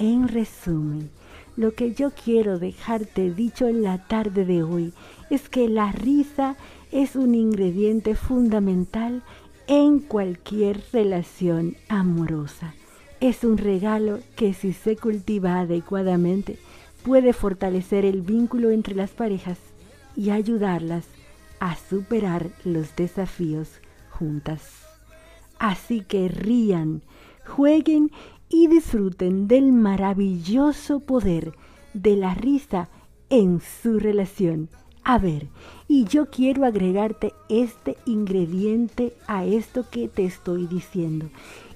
En 0.00 0.26
resumen, 0.26 1.10
lo 1.56 1.74
que 1.74 1.94
yo 1.94 2.10
quiero 2.10 2.58
dejarte 2.58 3.32
dicho 3.32 3.68
en 3.68 3.84
la 3.84 4.06
tarde 4.08 4.44
de 4.44 4.64
hoy 4.64 4.92
es 5.30 5.48
que 5.48 5.68
la 5.68 5.92
risa 5.92 6.56
es 6.92 7.16
un 7.16 7.34
ingrediente 7.34 8.14
fundamental 8.14 9.22
en 9.66 9.98
cualquier 10.00 10.82
relación 10.92 11.76
amorosa. 11.88 12.74
Es 13.20 13.44
un 13.44 13.58
regalo 13.58 14.20
que 14.36 14.54
si 14.54 14.72
se 14.72 14.96
cultiva 14.96 15.60
adecuadamente 15.60 16.58
puede 17.02 17.32
fortalecer 17.32 18.04
el 18.04 18.22
vínculo 18.22 18.70
entre 18.70 18.94
las 18.94 19.10
parejas 19.10 19.58
y 20.14 20.30
ayudarlas 20.30 21.06
a 21.60 21.76
superar 21.76 22.50
los 22.64 22.94
desafíos 22.96 23.80
juntas. 24.10 24.86
Así 25.58 26.02
que 26.02 26.28
rían, 26.28 27.02
jueguen 27.46 28.10
y 28.48 28.68
disfruten 28.68 29.48
del 29.48 29.72
maravilloso 29.72 31.00
poder 31.00 31.52
de 31.94 32.16
la 32.16 32.34
risa 32.34 32.88
en 33.30 33.60
su 33.60 33.98
relación. 33.98 34.68
A 35.08 35.18
ver, 35.18 35.46
y 35.86 36.02
yo 36.02 36.30
quiero 36.30 36.64
agregarte 36.64 37.32
este 37.48 37.96
ingrediente 38.06 39.16
a 39.28 39.44
esto 39.44 39.84
que 39.88 40.08
te 40.08 40.24
estoy 40.24 40.66
diciendo. 40.66 41.26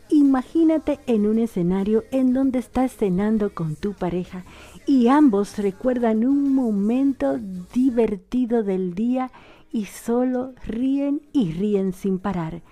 Imagínate 0.08 0.98
en 1.06 1.28
un 1.28 1.38
escenario 1.38 2.02
en 2.10 2.32
donde 2.32 2.58
estás 2.58 2.90
cenando 2.90 3.54
con 3.54 3.76
tu 3.76 3.92
pareja 3.92 4.42
y 4.84 5.06
ambos 5.06 5.58
recuerdan 5.58 6.26
un 6.26 6.52
momento 6.56 7.38
divertido 7.72 8.64
del 8.64 8.96
día 8.96 9.30
y 9.70 9.84
solo 9.84 10.52
ríen 10.66 11.22
y 11.32 11.52
ríen 11.52 11.92
sin 11.92 12.18
parar. 12.18 12.62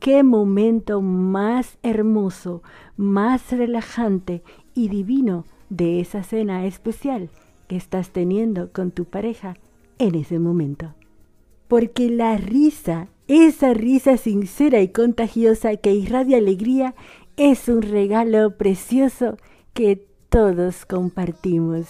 Qué 0.00 0.24
momento 0.24 1.00
más 1.00 1.78
hermoso, 1.84 2.64
más 2.96 3.52
relajante 3.52 4.42
y 4.74 4.88
divino 4.88 5.44
de 5.70 6.00
esa 6.00 6.24
cena 6.24 6.66
especial 6.66 7.30
que 7.68 7.76
estás 7.76 8.10
teniendo 8.10 8.72
con 8.72 8.90
tu 8.90 9.04
pareja 9.04 9.56
en 10.02 10.14
ese 10.16 10.38
momento. 10.38 10.94
Porque 11.68 12.10
la 12.10 12.36
risa, 12.36 13.08
esa 13.28 13.72
risa 13.72 14.16
sincera 14.16 14.80
y 14.80 14.88
contagiosa 14.88 15.76
que 15.76 15.94
irradia 15.94 16.38
alegría, 16.38 16.94
es 17.36 17.68
un 17.68 17.82
regalo 17.82 18.56
precioso 18.56 19.36
que 19.72 20.06
todos 20.28 20.84
compartimos. 20.84 21.86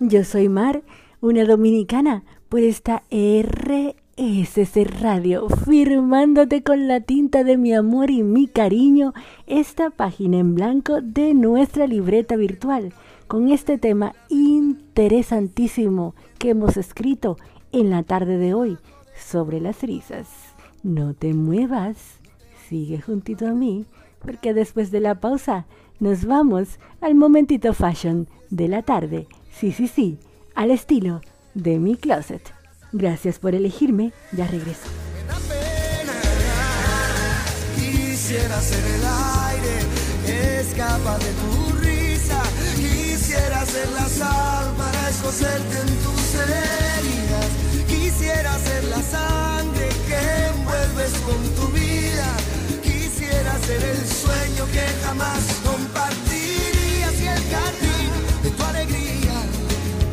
Yo 0.00 0.24
soy 0.24 0.48
Mar, 0.48 0.82
una 1.20 1.44
dominicana, 1.44 2.24
por 2.48 2.60
esta 2.60 3.02
RSC 3.10 4.84
Radio, 5.00 5.48
firmándote 5.48 6.62
con 6.62 6.86
la 6.86 7.00
tinta 7.00 7.44
de 7.44 7.56
mi 7.56 7.72
amor 7.72 8.10
y 8.10 8.22
mi 8.22 8.46
cariño 8.46 9.14
esta 9.46 9.88
página 9.90 10.38
en 10.38 10.54
blanco 10.54 11.00
de 11.00 11.32
nuestra 11.32 11.86
libreta 11.86 12.36
virtual, 12.36 12.92
con 13.26 13.48
este 13.48 13.78
tema 13.78 14.14
interesantísimo 14.28 16.14
que 16.42 16.50
hemos 16.50 16.76
escrito 16.76 17.36
en 17.70 17.88
la 17.88 18.02
tarde 18.02 18.36
de 18.36 18.52
hoy 18.52 18.76
sobre 19.16 19.60
las 19.60 19.80
risas. 19.82 20.26
No 20.82 21.14
te 21.14 21.34
muevas, 21.34 21.96
sigue 22.68 23.00
juntito 23.00 23.46
a 23.46 23.52
mí, 23.52 23.86
porque 24.18 24.52
después 24.52 24.90
de 24.90 24.98
la 24.98 25.20
pausa 25.20 25.66
nos 26.00 26.24
vamos 26.24 26.80
al 27.00 27.14
momentito 27.14 27.72
fashion 27.72 28.26
de 28.50 28.66
la 28.66 28.82
tarde. 28.82 29.28
Sí, 29.52 29.70
sí, 29.70 29.86
sí, 29.86 30.18
al 30.56 30.72
estilo 30.72 31.20
de 31.54 31.78
mi 31.78 31.94
closet. 31.94 32.42
Gracias 32.90 33.38
por 33.38 33.54
elegirme, 33.54 34.12
ya 34.32 34.48
regreso. 34.48 34.88
Quisiera 37.76 38.60
ser 38.60 38.84
el 38.96 39.04
aire, 39.44 40.58
escapa 40.60 41.18
de 41.18 41.32
tu 41.34 41.76
risa. 41.76 42.42
Quisiera 42.74 43.64
ser 43.64 43.88
la 43.92 44.08
sal 44.08 44.74
para 44.76 45.08
escocerte 45.08 45.78
en 45.78 45.96
tus 46.02 46.11
heridas. 46.48 47.50
Quisiera 47.88 48.58
ser 48.58 48.84
la 48.84 49.02
sangre 49.02 49.88
que 50.06 50.46
envuelves 50.52 51.12
con 51.26 51.40
tu 51.56 51.72
vida. 51.72 52.28
Quisiera 52.82 53.58
ser 53.60 53.82
el 53.82 54.06
sueño 54.06 54.64
que 54.72 54.84
jamás 55.04 55.60
compartirías 55.64 57.14
y 57.20 57.26
el 57.26 57.42
jardín 57.52 58.10
de 58.42 58.50
tu 58.50 58.62
alegría, 58.62 59.36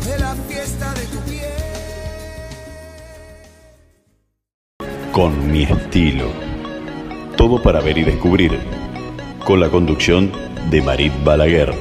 de 0.05 0.19
la 0.19 0.35
fiesta 0.47 0.93
de 0.93 1.05
tu 1.05 1.19
piel. 1.29 1.49
Con 5.11 5.51
mi 5.51 5.63
estilo. 5.63 6.27
Todo 7.37 7.61
para 7.61 7.79
ver 7.79 7.97
y 7.97 8.03
descubrir. 8.03 8.59
Con 9.45 9.59
la 9.59 9.69
conducción 9.69 10.31
de 10.69 10.81
Marit 10.81 11.13
Balaguer. 11.23 11.73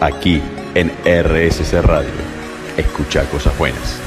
Aquí 0.00 0.40
en 0.74 0.90
RSC 1.04 1.82
Radio. 1.82 2.29
Escucha 2.80 3.28
cosas 3.28 3.58
buenas. 3.58 4.00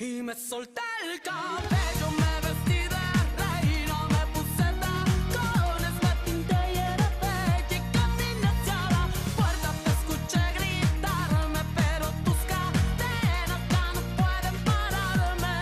Y 0.00 0.22
me 0.22 0.34
solté 0.34 0.80
el 1.04 1.20
cabello, 1.20 2.08
me 2.18 2.48
vestí 2.48 2.80
de 2.94 3.06
reina, 3.38 3.98
me 4.10 4.22
puse 4.34 4.66
tacones, 4.82 5.94
me 6.02 6.12
pinté 6.24 6.56
y 6.74 6.78
era 6.78 7.08
bella 7.22 7.76
y 7.76 7.80
caminé 7.96 8.48
hacia 8.48 8.78
la 8.90 9.08
puerta, 9.36 9.68
te 9.84 9.90
escuché 9.96 10.42
gritarme, 10.58 11.60
pero 11.76 12.06
tus 12.24 12.38
cadenas 12.50 13.62
ya 13.70 13.84
no 13.94 14.00
pueden 14.18 14.56
pararme. 14.64 15.54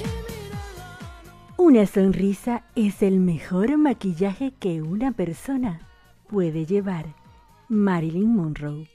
Y 0.00 0.02
mírala, 0.28 0.88
no 1.56 1.64
Una 1.64 1.86
sonrisa 1.86 2.64
es 2.76 3.00
el 3.00 3.20
mejor 3.20 3.78
maquillaje 3.78 4.52
que 4.60 4.82
una 4.82 5.12
persona 5.12 5.80
puede 6.28 6.66
llevar. 6.66 7.06
Marilyn 7.70 8.36
Monroe. 8.36 8.93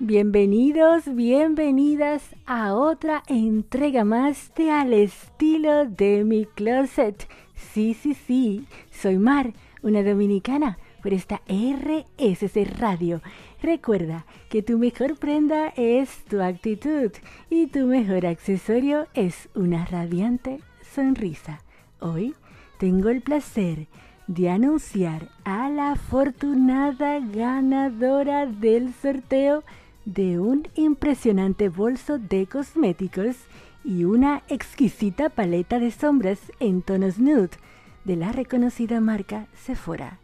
Bienvenidos, 0.00 1.04
bienvenidas 1.14 2.34
a 2.46 2.74
otra 2.74 3.22
entrega 3.28 4.04
más 4.04 4.52
de 4.56 4.72
Al 4.72 4.92
estilo 4.92 5.86
de 5.86 6.24
mi 6.24 6.46
closet. 6.46 7.28
Sí, 7.54 7.94
sí, 7.94 8.12
sí, 8.12 8.66
soy 8.90 9.18
Mar, 9.18 9.52
una 9.82 10.02
dominicana, 10.02 10.78
por 11.00 11.14
esta 11.14 11.42
RSC 11.46 12.76
Radio. 12.76 13.22
Recuerda 13.62 14.26
que 14.48 14.64
tu 14.64 14.78
mejor 14.78 15.16
prenda 15.16 15.68
es 15.76 16.24
tu 16.24 16.42
actitud 16.42 17.12
y 17.48 17.68
tu 17.68 17.86
mejor 17.86 18.26
accesorio 18.26 19.06
es 19.14 19.48
una 19.54 19.84
radiante 19.84 20.58
sonrisa. 20.82 21.62
Hoy 22.00 22.34
tengo 22.80 23.10
el 23.10 23.22
placer 23.22 23.86
de 24.26 24.50
anunciar 24.50 25.28
a 25.44 25.68
la 25.68 25.92
afortunada 25.92 27.20
ganadora 27.20 28.46
del 28.46 28.92
sorteo 28.94 29.62
de 30.04 30.38
un 30.38 30.68
impresionante 30.74 31.68
bolso 31.68 32.18
de 32.18 32.46
cosméticos 32.46 33.36
y 33.84 34.04
una 34.04 34.42
exquisita 34.48 35.28
paleta 35.28 35.78
de 35.78 35.90
sombras 35.90 36.40
en 36.60 36.82
tonos 36.82 37.18
nude 37.18 37.50
de 38.04 38.16
la 38.16 38.32
reconocida 38.32 39.00
marca 39.00 39.46
Sephora. 39.54 40.18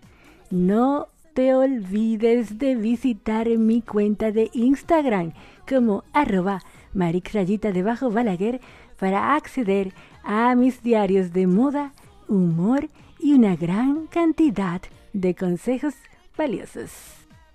No 0.51 1.09
te 1.35 1.55
olvides 1.55 2.59
de 2.59 2.75
visitar 2.75 3.49
mi 3.49 3.83
cuenta 3.83 4.33
de 4.33 4.51
Instagram 4.53 5.33
como 5.69 6.05
arroba 6.13 6.61
marixrayita 6.93 7.73
debajo 7.73 8.11
balaguer 8.11 8.61
para 8.99 9.35
acceder 9.35 9.95
a 10.23 10.55
mis 10.55 10.83
diarios 10.83 11.33
de 11.33 11.47
moda, 11.47 11.93
humor 12.29 12.89
y 13.19 13.33
una 13.33 13.57
gran 13.57 14.07
cantidad 14.07 14.83
de 15.13 15.35
consejos 15.35 15.95
valiosos. 16.37 16.91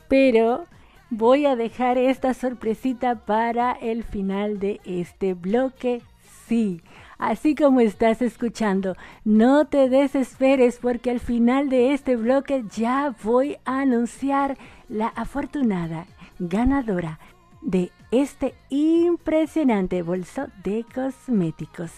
Pero 0.08 0.66
voy 1.10 1.46
a 1.46 1.56
dejar 1.56 1.98
esta 1.98 2.34
sorpresita 2.34 3.16
para 3.16 3.74
el 3.74 4.04
final 4.04 4.60
de 4.60 4.82
este 4.86 5.34
bloque. 5.34 6.02
Sí, 6.48 6.82
así 7.18 7.56
como 7.56 7.80
estás 7.80 8.22
escuchando, 8.22 8.96
no 9.24 9.66
te 9.66 9.90
desesperes 9.90 10.78
porque 10.82 11.12
al 11.12 11.20
final 11.20 11.70
de 11.70 11.94
este 11.94 12.16
bloque 12.16 12.64
ya 12.76 13.16
voy 13.24 13.58
a 13.66 13.82
anunciar 13.82 14.58
la 14.90 15.08
afortunada 15.08 16.06
ganadora 16.40 17.20
de 17.62 17.92
este 18.12 18.54
impresionante 18.70 20.02
bolso 20.04 20.48
de 20.64 20.86
cosméticos. 20.94 21.92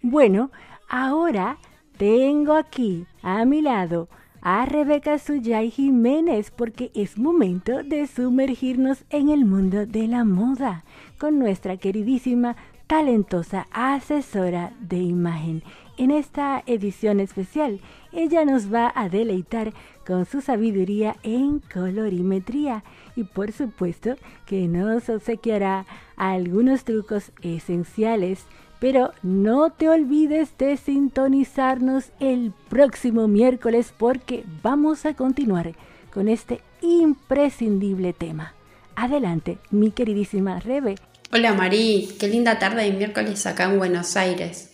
Bueno, 0.00 0.50
ahora 0.88 1.58
tengo 1.98 2.54
aquí 2.54 3.06
a 3.22 3.44
mi 3.44 3.60
lado 3.60 4.08
a 4.50 4.64
Rebeca 4.64 5.18
Suyay 5.18 5.70
Jiménez 5.70 6.50
porque 6.50 6.90
es 6.94 7.18
momento 7.18 7.82
de 7.82 8.06
sumergirnos 8.06 9.04
en 9.10 9.28
el 9.28 9.44
mundo 9.44 9.84
de 9.84 10.08
la 10.08 10.24
moda 10.24 10.84
con 11.18 11.38
nuestra 11.38 11.76
queridísima, 11.76 12.56
talentosa 12.86 13.66
asesora 13.72 14.72
de 14.80 14.96
imagen. 14.96 15.62
En 15.98 16.10
esta 16.10 16.62
edición 16.64 17.20
especial, 17.20 17.80
ella 18.10 18.46
nos 18.46 18.72
va 18.72 18.90
a 18.96 19.10
deleitar 19.10 19.74
con 20.06 20.24
su 20.24 20.40
sabiduría 20.40 21.16
en 21.22 21.58
colorimetría 21.58 22.84
y 23.16 23.24
por 23.24 23.52
supuesto 23.52 24.14
que 24.46 24.66
nos 24.66 25.10
obsequiará 25.10 25.84
algunos 26.16 26.84
trucos 26.84 27.32
esenciales 27.42 28.46
pero 28.80 29.12
no 29.22 29.70
te 29.70 29.88
olvides 29.88 30.56
de 30.58 30.76
sintonizarnos 30.76 32.06
el 32.20 32.52
próximo 32.68 33.28
miércoles 33.28 33.92
porque 33.96 34.44
vamos 34.62 35.04
a 35.06 35.14
continuar 35.14 35.72
con 36.12 36.28
este 36.28 36.60
imprescindible 36.80 38.12
tema. 38.12 38.54
Adelante, 38.94 39.58
mi 39.70 39.90
queridísima 39.90 40.60
Rebe. 40.60 40.96
Hola 41.32 41.54
Marí, 41.54 42.08
qué 42.18 42.28
linda 42.28 42.58
tarde 42.58 42.84
de 42.84 42.92
miércoles 42.92 43.46
acá 43.46 43.64
en 43.64 43.78
Buenos 43.78 44.16
Aires. 44.16 44.72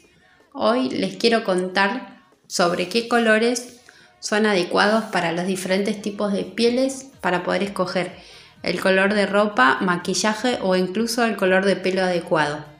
Hoy 0.53 0.88
les 0.90 1.17
quiero 1.17 1.45
contar 1.45 2.23
sobre 2.47 2.88
qué 2.88 3.09
colores 3.09 3.81
son 4.21 4.47
adecuados 4.47 5.05
para 5.05 5.33
los 5.33 5.47
diferentes 5.47 6.01
tipos 6.01 6.33
de 6.33 6.45
pieles 6.45 7.11
para 7.21 7.43
poder 7.43 7.62
escoger 7.64 8.12
el 8.62 8.81
color 8.81 9.12
de 9.14 9.27
ropa, 9.27 9.79
maquillaje 9.81 10.59
o 10.62 10.77
incluso 10.77 11.25
el 11.25 11.37
color 11.37 11.64
de 11.64 11.77
pelo 11.77 12.03
adecuado. 12.03 12.74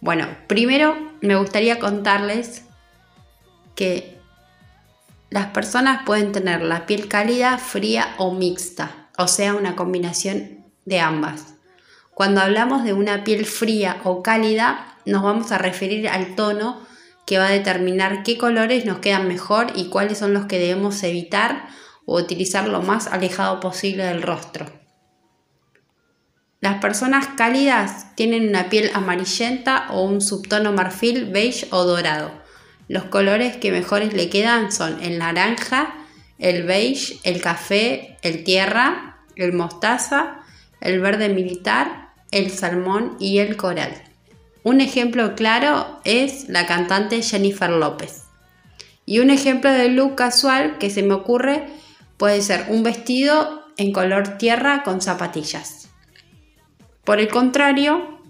Bueno, 0.00 0.26
primero 0.46 0.96
me 1.20 1.36
gustaría 1.36 1.78
contarles 1.78 2.64
que 3.74 4.18
las 5.30 5.46
personas 5.46 6.02
pueden 6.06 6.32
tener 6.32 6.62
la 6.62 6.86
piel 6.86 7.08
cálida, 7.08 7.58
fría 7.58 8.14
o 8.18 8.32
mixta, 8.32 9.08
o 9.18 9.28
sea, 9.28 9.54
una 9.54 9.76
combinación 9.76 10.64
de 10.84 11.00
ambas. 11.00 11.54
Cuando 12.14 12.40
hablamos 12.40 12.84
de 12.84 12.92
una 12.92 13.24
piel 13.24 13.44
fría 13.44 14.00
o 14.04 14.22
cálida, 14.22 14.96
nos 15.04 15.22
vamos 15.22 15.52
a 15.52 15.58
referir 15.58 16.08
al 16.08 16.34
tono 16.34 16.80
que 17.26 17.38
va 17.38 17.48
a 17.48 17.52
determinar 17.52 18.22
qué 18.22 18.38
colores 18.38 18.86
nos 18.86 18.98
quedan 19.00 19.28
mejor 19.28 19.72
y 19.74 19.90
cuáles 19.90 20.18
son 20.18 20.32
los 20.32 20.46
que 20.46 20.58
debemos 20.58 21.02
evitar 21.02 21.68
o 22.06 22.16
utilizar 22.16 22.66
lo 22.68 22.80
más 22.80 23.06
alejado 23.06 23.60
posible 23.60 24.04
del 24.04 24.22
rostro. 24.22 24.66
Las 26.60 26.80
personas 26.80 27.28
cálidas 27.36 28.16
tienen 28.16 28.48
una 28.48 28.68
piel 28.68 28.90
amarillenta 28.92 29.86
o 29.90 30.02
un 30.02 30.20
subtono 30.20 30.72
marfil, 30.72 31.26
beige 31.26 31.68
o 31.70 31.84
dorado. 31.84 32.32
Los 32.88 33.04
colores 33.04 33.56
que 33.56 33.70
mejores 33.70 34.12
le 34.12 34.28
quedan 34.28 34.72
son 34.72 35.00
el 35.00 35.18
naranja, 35.18 35.94
el 36.38 36.64
beige, 36.64 37.20
el 37.22 37.40
café, 37.40 38.18
el 38.22 38.42
tierra, 38.42 39.18
el 39.36 39.52
mostaza, 39.52 40.40
el 40.80 40.98
verde 40.98 41.28
militar, 41.28 42.10
el 42.32 42.50
salmón 42.50 43.16
y 43.20 43.38
el 43.38 43.56
coral. 43.56 43.92
Un 44.64 44.80
ejemplo 44.80 45.36
claro 45.36 46.00
es 46.04 46.48
la 46.48 46.66
cantante 46.66 47.22
Jennifer 47.22 47.70
López. 47.70 48.24
Y 49.06 49.20
un 49.20 49.30
ejemplo 49.30 49.70
de 49.70 49.90
look 49.90 50.16
casual 50.16 50.76
que 50.78 50.90
se 50.90 51.04
me 51.04 51.14
ocurre 51.14 51.68
puede 52.16 52.42
ser 52.42 52.66
un 52.68 52.82
vestido 52.82 53.64
en 53.76 53.92
color 53.92 54.38
tierra 54.38 54.82
con 54.82 55.00
zapatillas. 55.00 55.87
Por 57.08 57.20
el 57.20 57.28
contrario, 57.28 58.20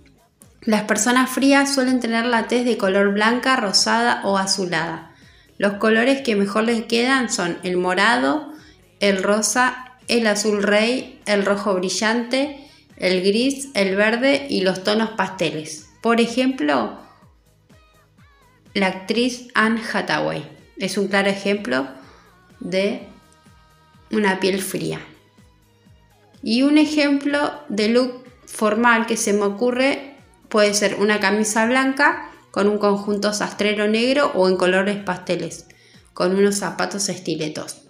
las 0.61 0.83
personas 0.83 1.29
frías 1.31 1.75
suelen 1.75 1.99
tener 1.99 2.25
la 2.27 2.47
tez 2.47 2.65
de 2.65 2.79
color 2.79 3.13
blanca, 3.13 3.57
rosada 3.57 4.21
o 4.23 4.39
azulada. 4.39 5.17
Los 5.57 5.73
colores 5.79 6.21
que 6.21 6.37
mejor 6.37 6.63
les 6.63 6.85
quedan 6.85 7.29
son 7.29 7.59
el 7.65 7.77
morado, 7.77 8.53
el 9.01 9.21
rosa, 9.21 9.97
el 10.07 10.29
azul 10.29 10.63
rey, 10.63 11.21
el 11.27 11.45
rojo 11.45 11.75
brillante, 11.75 12.71
el 12.97 13.23
gris, 13.23 13.71
el 13.75 13.97
verde 13.97 14.47
y 14.49 14.61
los 14.61 14.85
tonos 14.85 15.11
pasteles. 15.11 15.89
Por 16.01 16.21
ejemplo, 16.21 17.01
la 18.75 18.87
actriz 18.87 19.49
Anne 19.55 19.83
Hathaway 19.93 20.49
es 20.77 20.97
un 20.99 21.09
claro 21.09 21.31
ejemplo 21.31 21.89
de 22.61 23.09
una 24.13 24.39
piel 24.39 24.63
fría. 24.63 25.01
Y 26.45 26.63
un 26.63 26.79
ejemplo 26.79 27.51
de 27.69 27.89
look 27.89 28.28
formal 28.49 29.07
que 29.07 29.17
se 29.17 29.33
me 29.33 29.45
ocurre 29.45 30.17
puede 30.49 30.75
ser 30.75 30.97
una 30.97 31.21
camisa 31.21 31.67
blanca 31.67 32.31
con 32.51 32.67
un 32.67 32.79
conjunto 32.79 33.33
sastrero 33.33 33.87
negro 33.87 34.33
o 34.35 34.49
en 34.49 34.57
colores 34.57 34.97
pasteles, 34.97 35.67
con 36.15 36.35
unos 36.35 36.57
zapatos 36.57 37.09
estiletos. 37.09 37.83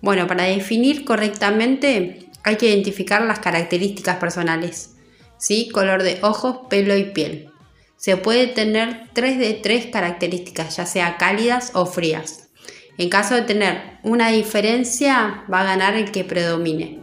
Bueno, 0.00 0.26
para 0.26 0.44
definir 0.44 1.04
correctamente 1.04 2.30
hay 2.44 2.56
que 2.56 2.68
identificar 2.68 3.22
las 3.22 3.40
características 3.40 4.16
personales, 4.16 4.94
¿sí? 5.38 5.68
color 5.70 6.04
de 6.04 6.18
ojos, 6.22 6.60
pelo 6.70 6.96
y 6.96 7.04
piel. 7.04 7.50
Se 7.96 8.16
puede 8.16 8.46
tener 8.46 9.08
tres 9.12 9.38
de 9.38 9.54
tres 9.54 9.86
características, 9.86 10.76
ya 10.76 10.86
sea 10.86 11.16
cálidas 11.16 11.72
o 11.74 11.84
frías. 11.84 12.48
En 12.96 13.10
caso 13.10 13.34
de 13.34 13.42
tener 13.42 13.98
una 14.04 14.30
diferencia, 14.30 15.44
va 15.52 15.62
a 15.62 15.64
ganar 15.64 15.94
el 15.94 16.12
que 16.12 16.22
predomine. 16.22 17.00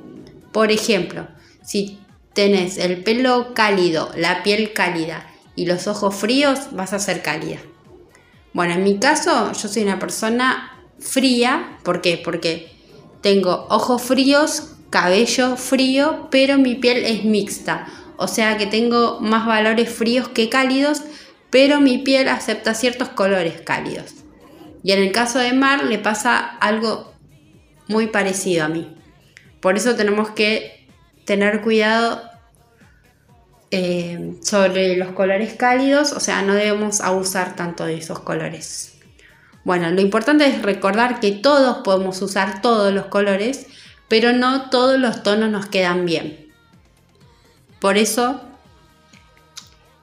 Por 0.54 0.72
ejemplo, 0.72 1.28
si 1.64 2.00
tenés 2.36 2.78
el 2.78 3.02
pelo 3.02 3.54
cálido, 3.56 4.12
la 4.16 4.44
piel 4.44 4.74
cálida 4.74 5.26
y 5.56 5.66
los 5.66 5.88
ojos 5.88 6.14
fríos, 6.14 6.60
vas 6.74 6.94
a 6.94 7.00
ser 7.00 7.22
cálida. 7.24 7.60
Bueno, 8.54 8.74
en 8.74 8.84
mi 8.84 9.00
caso, 9.00 9.52
yo 9.54 9.68
soy 9.68 9.84
una 9.84 10.00
persona 10.00 10.86
fría. 11.00 11.80
¿Por 11.84 12.02
qué? 12.02 12.22
Porque 12.24 12.72
tengo 13.22 13.66
ojos 13.70 14.02
fríos, 14.02 14.76
cabello 14.90 15.56
frío, 15.56 16.28
pero 16.30 16.58
mi 16.58 16.76
piel 16.76 17.06
es 17.06 17.24
mixta. 17.24 17.88
O 18.18 18.28
sea 18.28 18.58
que 18.58 18.68
tengo 18.68 19.20
más 19.22 19.46
valores 19.46 19.90
fríos 19.90 20.28
que 20.28 20.50
cálidos, 20.50 21.04
pero 21.50 21.80
mi 21.80 22.00
piel 22.00 22.28
acepta 22.28 22.74
ciertos 22.74 23.10
colores 23.10 23.62
cálidos. 23.62 24.14
Y 24.84 24.92
en 24.92 25.00
el 25.00 25.12
caso 25.14 25.40
de 25.40 25.54
Mar 25.54 25.86
le 25.86 26.00
pasa 26.00 26.38
algo 26.38 27.14
muy 27.88 28.08
parecido 28.08 28.66
a 28.66 28.70
mí. 28.70 28.94
Por 29.62 29.78
eso 29.78 29.96
tenemos 29.96 30.30
que 30.32 30.75
tener 31.26 31.62
cuidado 31.62 32.22
eh, 33.72 34.38
sobre 34.42 34.96
los 34.96 35.10
colores 35.10 35.54
cálidos, 35.56 36.14
o 36.14 36.20
sea, 36.20 36.42
no 36.44 36.54
debemos 36.54 37.02
abusar 37.02 37.56
tanto 37.56 37.86
de 37.86 37.98
esos 37.98 38.20
colores. 38.20 38.94
Bueno, 39.64 39.90
lo 39.90 40.00
importante 40.00 40.46
es 40.46 40.62
recordar 40.62 41.20
que 41.20 41.32
todos 41.32 41.78
podemos 41.84 42.22
usar 42.22 42.62
todos 42.62 42.94
los 42.94 43.08
colores, 43.08 43.66
pero 44.08 44.32
no 44.32 44.70
todos 44.70 45.00
los 45.00 45.24
tonos 45.24 45.50
nos 45.50 45.66
quedan 45.66 46.06
bien. 46.06 46.54
Por 47.80 47.98
eso 47.98 48.42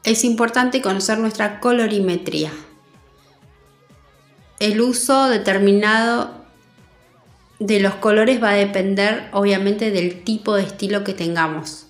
es 0.05 0.25
importante 0.25 0.83
conocer 0.83 1.19
nuestra 1.19 1.61
colorimetría. 1.61 2.51
El 4.59 4.81
uso 4.81 5.29
determinado 5.29 6.42
de 7.67 7.81
los 7.81 7.95
colores 7.95 8.43
va 8.43 8.51
a 8.51 8.55
depender 8.55 9.29
obviamente 9.33 9.91
del 9.91 10.25
tipo 10.25 10.57
de 10.57 10.63
estilo 10.63 11.05
que 11.05 11.15
tengamos. 11.15 11.87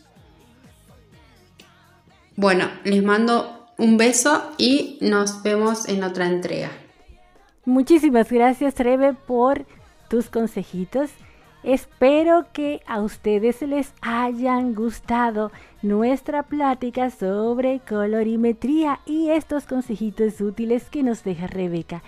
Bueno, 2.37 2.68
les 2.85 3.02
mando 3.02 3.68
un 3.78 3.96
beso 3.96 4.52
y 4.58 4.98
nos 5.00 5.42
vemos 5.42 5.88
en 5.88 6.04
otra 6.04 6.26
entrega. 6.26 6.70
Muchísimas 7.64 8.30
gracias, 8.30 8.78
Rebe, 8.78 9.14
por 9.14 9.64
tus 10.08 10.28
consejitos. 10.28 11.11
Espero 11.62 12.46
que 12.52 12.82
a 12.87 13.00
ustedes 13.00 13.62
les 13.62 13.94
hayan 14.00 14.74
gustado 14.74 15.52
nuestra 15.80 16.42
plática 16.42 17.11
sobre 17.11 17.80
colorimetría 17.88 18.98
y 19.06 19.30
estos 19.30 19.66
consejitos 19.66 20.40
útiles 20.40 20.90
que 20.90 21.02
nos 21.04 21.22
deja 21.22 21.46
Rebeca. 21.46 22.02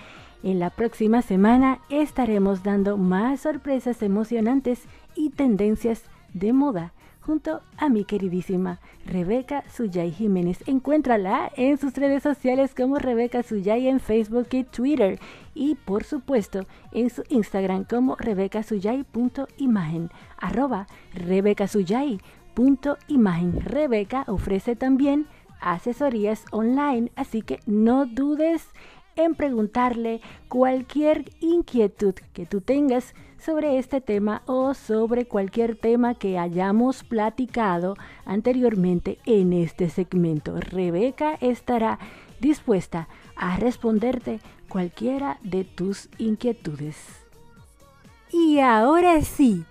En 0.45 0.59
la 0.59 0.69
próxima 0.69 1.23
semana 1.23 1.81
estaremos 1.89 2.63
dando 2.63 2.99
más 2.99 3.41
sorpresas 3.41 4.03
emocionantes 4.03 4.83
y 5.17 5.31
tendencias 5.31 6.03
de 6.35 6.53
moda 6.53 6.93
junto 7.23 7.63
a 7.79 7.89
mi 7.89 8.05
queridísima 8.05 8.79
Rebeca 9.07 9.65
Suyay 9.71 10.11
Jiménez. 10.11 10.63
Encuéntrala 10.67 11.51
en 11.57 11.79
sus 11.79 11.95
redes 11.95 12.23
sociales 12.23 12.75
como 12.75 12.99
Rebeca 12.99 13.43
Suyay 13.43 13.89
en 13.89 14.01
Facebook 14.01 14.49
y 14.51 14.65
Twitter 14.65 15.19
y 15.55 15.77
por 15.77 16.05
supuesto 16.05 16.67
en 16.93 17.09
su 17.09 17.25
Instagram 17.31 17.85
como 17.85 18.15
rebecasuyay.imagen 18.17 20.11
arroba 20.37 20.87
rebecasuyay.imagen. 21.15 23.61
Rebeca 23.63 24.25
ofrece 24.27 24.77
también 24.77 25.27
asesorías 25.65 26.45
online, 26.51 27.11
así 27.17 27.41
que 27.41 27.59
no 27.65 28.05
dudes 28.05 28.69
en 29.17 29.35
preguntarle 29.35 30.21
cualquier 30.49 31.25
inquietud 31.41 32.15
que 32.33 32.47
tú 32.47 32.61
tengas 32.61 33.15
sobre 33.39 33.79
este 33.79 34.01
tema 34.01 34.43
o 34.47 34.73
sobre 34.73 35.27
cualquier 35.27 35.77
tema 35.77 36.15
que 36.15 36.39
hayamos 36.39 37.05
platicado 37.05 37.97
anteriormente 38.25 39.19
en 39.27 39.53
este 39.53 39.91
segmento. 39.91 40.59
Rebeca 40.59 41.35
estará 41.41 41.99
dispuesta 42.41 43.09
a 43.37 43.57
responderte 43.57 44.41
cualquiera 44.69 45.39
de 45.43 45.65
tus 45.65 46.09
inquietudes. 46.19 46.97
Y 48.33 48.59
ahora 48.61 49.21
sí, 49.21 49.65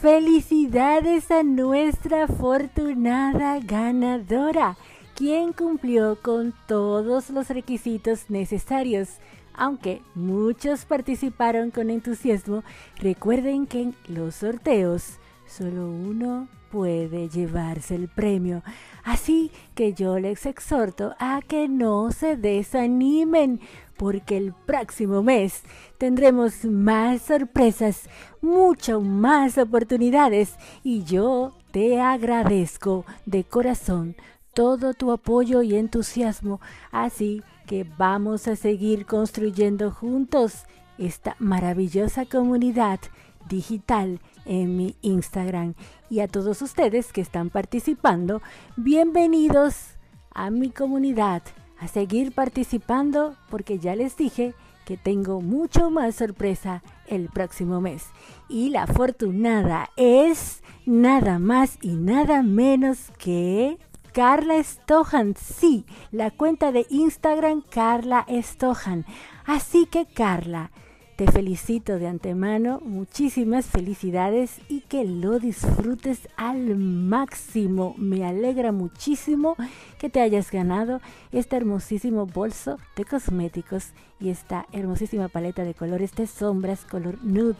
felicidades 0.00 1.30
a 1.30 1.42
nuestra 1.42 2.24
afortunada 2.24 3.60
ganadora 3.60 4.76
quien 5.20 5.52
cumplió 5.52 6.16
con 6.22 6.54
todos 6.66 7.28
los 7.28 7.50
requisitos 7.50 8.30
necesarios. 8.30 9.18
Aunque 9.52 10.00
muchos 10.14 10.86
participaron 10.86 11.70
con 11.70 11.90
entusiasmo, 11.90 12.64
recuerden 12.96 13.66
que 13.66 13.82
en 13.82 13.94
los 14.08 14.36
sorteos 14.36 15.18
solo 15.46 15.90
uno 15.90 16.48
puede 16.72 17.28
llevarse 17.28 17.96
el 17.96 18.08
premio. 18.08 18.62
Así 19.04 19.50
que 19.74 19.92
yo 19.92 20.18
les 20.18 20.46
exhorto 20.46 21.14
a 21.18 21.42
que 21.46 21.68
no 21.68 22.12
se 22.12 22.38
desanimen, 22.38 23.60
porque 23.98 24.38
el 24.38 24.54
próximo 24.64 25.22
mes 25.22 25.64
tendremos 25.98 26.64
más 26.64 27.20
sorpresas, 27.20 28.08
mucho 28.40 29.02
más 29.02 29.58
oportunidades 29.58 30.54
y 30.82 31.04
yo 31.04 31.52
te 31.72 32.00
agradezco 32.00 33.04
de 33.26 33.44
corazón 33.44 34.16
todo 34.54 34.94
tu 34.94 35.12
apoyo 35.12 35.62
y 35.62 35.76
entusiasmo, 35.76 36.60
así 36.90 37.42
que 37.66 37.84
vamos 37.96 38.48
a 38.48 38.56
seguir 38.56 39.06
construyendo 39.06 39.90
juntos 39.90 40.64
esta 40.98 41.36
maravillosa 41.38 42.26
comunidad 42.26 43.00
digital 43.48 44.20
en 44.44 44.76
mi 44.76 44.96
Instagram. 45.02 45.74
Y 46.08 46.20
a 46.20 46.28
todos 46.28 46.62
ustedes 46.62 47.12
que 47.12 47.20
están 47.20 47.50
participando, 47.50 48.42
bienvenidos 48.76 49.96
a 50.34 50.50
mi 50.50 50.70
comunidad, 50.70 51.42
a 51.78 51.88
seguir 51.88 52.32
participando 52.32 53.36
porque 53.48 53.78
ya 53.78 53.94
les 53.94 54.16
dije 54.16 54.54
que 54.84 54.96
tengo 54.96 55.40
mucho 55.40 55.90
más 55.90 56.16
sorpresa 56.16 56.82
el 57.06 57.28
próximo 57.28 57.80
mes. 57.80 58.06
Y 58.48 58.70
la 58.70 58.82
afortunada 58.82 59.90
es 59.96 60.62
nada 60.84 61.38
más 61.38 61.78
y 61.80 61.94
nada 61.94 62.42
menos 62.42 63.10
que 63.18 63.78
Carla 64.12 64.60
Stojan, 64.62 65.34
sí, 65.36 65.84
la 66.10 66.32
cuenta 66.32 66.72
de 66.72 66.84
Instagram 66.90 67.62
Carla 67.62 68.26
Stojan. 68.42 69.04
Así 69.46 69.86
que 69.86 70.04
Carla, 70.04 70.72
te 71.14 71.30
felicito 71.30 71.98
de 71.98 72.08
antemano, 72.08 72.80
muchísimas 72.82 73.66
felicidades 73.66 74.58
y 74.68 74.80
que 74.80 75.04
lo 75.04 75.38
disfrutes 75.38 76.28
al 76.36 76.76
máximo. 76.76 77.94
Me 77.98 78.24
alegra 78.24 78.72
muchísimo 78.72 79.54
que 79.98 80.10
te 80.10 80.20
hayas 80.20 80.50
ganado 80.50 81.00
este 81.30 81.56
hermosísimo 81.56 82.26
bolso 82.26 82.78
de 82.96 83.04
cosméticos 83.04 83.92
y 84.18 84.30
esta 84.30 84.66
hermosísima 84.72 85.28
paleta 85.28 85.62
de 85.62 85.74
colores 85.74 86.14
de 86.16 86.26
sombras 86.26 86.84
color 86.84 87.22
nude. 87.22 87.58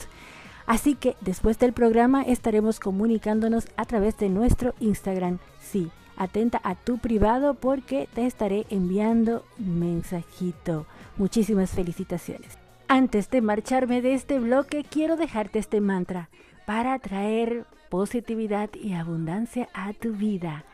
Así 0.66 0.96
que 0.96 1.16
después 1.20 1.58
del 1.58 1.72
programa 1.72 2.22
estaremos 2.22 2.80
comunicándonos 2.80 3.68
a 3.76 3.84
través 3.84 4.16
de 4.18 4.28
nuestro 4.30 4.74
Instagram. 4.80 5.38
Sí, 5.60 5.90
atenta 6.20 6.61
a 6.62 6.74
tu 6.74 6.98
privado 6.98 7.54
porque 7.54 8.06
te 8.14 8.26
estaré 8.26 8.66
enviando 8.68 9.42
mensajito. 9.56 10.87
Muchísimas 11.16 11.70
felicitaciones. 11.70 12.59
Antes 12.88 13.30
de 13.30 13.40
marcharme 13.40 14.02
de 14.02 14.12
este 14.12 14.38
bloque, 14.38 14.85
quiero 14.85 15.16
dejarte 15.16 15.59
este 15.59 15.80
mantra 15.80 16.28
para 16.66 16.98
traer 16.98 17.64
positividad 17.88 18.68
y 18.74 18.92
abundancia 18.92 19.70
a 19.72 19.94
tu 19.94 20.12
vida. 20.12 20.64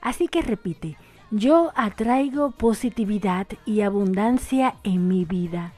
Así 0.00 0.26
que 0.26 0.40
repite, 0.40 0.96
yo 1.30 1.72
atraigo 1.74 2.52
positividad 2.52 3.46
y 3.66 3.82
abundancia 3.82 4.76
en 4.84 5.06
mi 5.06 5.26
vida. 5.26 5.74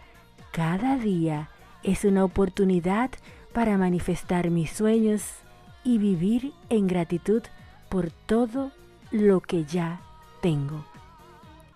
Cada 0.53 0.97
día 0.97 1.51
es 1.83 2.05
una 2.05 2.25
oportunidad 2.25 3.11
para 3.53 3.77
manifestar 3.77 4.51
mis 4.51 4.71
sueños 4.71 5.25
y 5.83 5.99
vivir 5.99 6.53
en 6.69 6.87
gratitud 6.87 7.43
por 7.89 8.11
todo 8.11 8.71
lo 9.11 9.41
que 9.41 9.65
ya 9.65 10.01
tengo. 10.41 10.85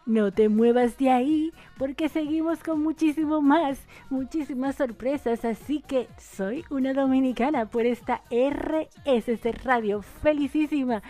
No 0.07 0.33
te 0.33 0.49
muevas 0.49 0.99
de 0.99 1.11
ahí 1.11 1.53
porque 1.79 2.09
seguimos 2.09 2.65
con 2.65 2.83
muchísimo 2.83 3.41
más, 3.43 3.79
muchísimas 4.09 4.75
sorpresas. 4.75 5.45
Así 5.45 5.85
que 5.87 6.09
soy 6.19 6.65
una 6.69 6.95
dominicana 6.95 7.67
por 7.67 7.87
esta 7.87 8.23
RSC 8.31 9.63
Radio. 9.63 10.03
Felicísima 10.03 11.03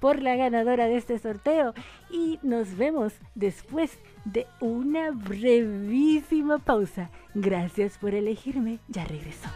por 0.00 0.22
la 0.22 0.34
ganadora 0.34 0.86
de 0.86 0.96
este 0.96 1.18
sorteo. 1.18 1.72
Y 2.10 2.40
nos 2.42 2.76
vemos 2.76 3.12
después 3.36 3.96
de 4.24 4.46
una 4.60 5.12
brevísima 5.12 6.58
pausa. 6.58 7.10
Gracias 7.34 7.98
por 7.98 8.14
elegirme. 8.14 8.80
Ya 8.88 9.04
regreso. 9.04 9.48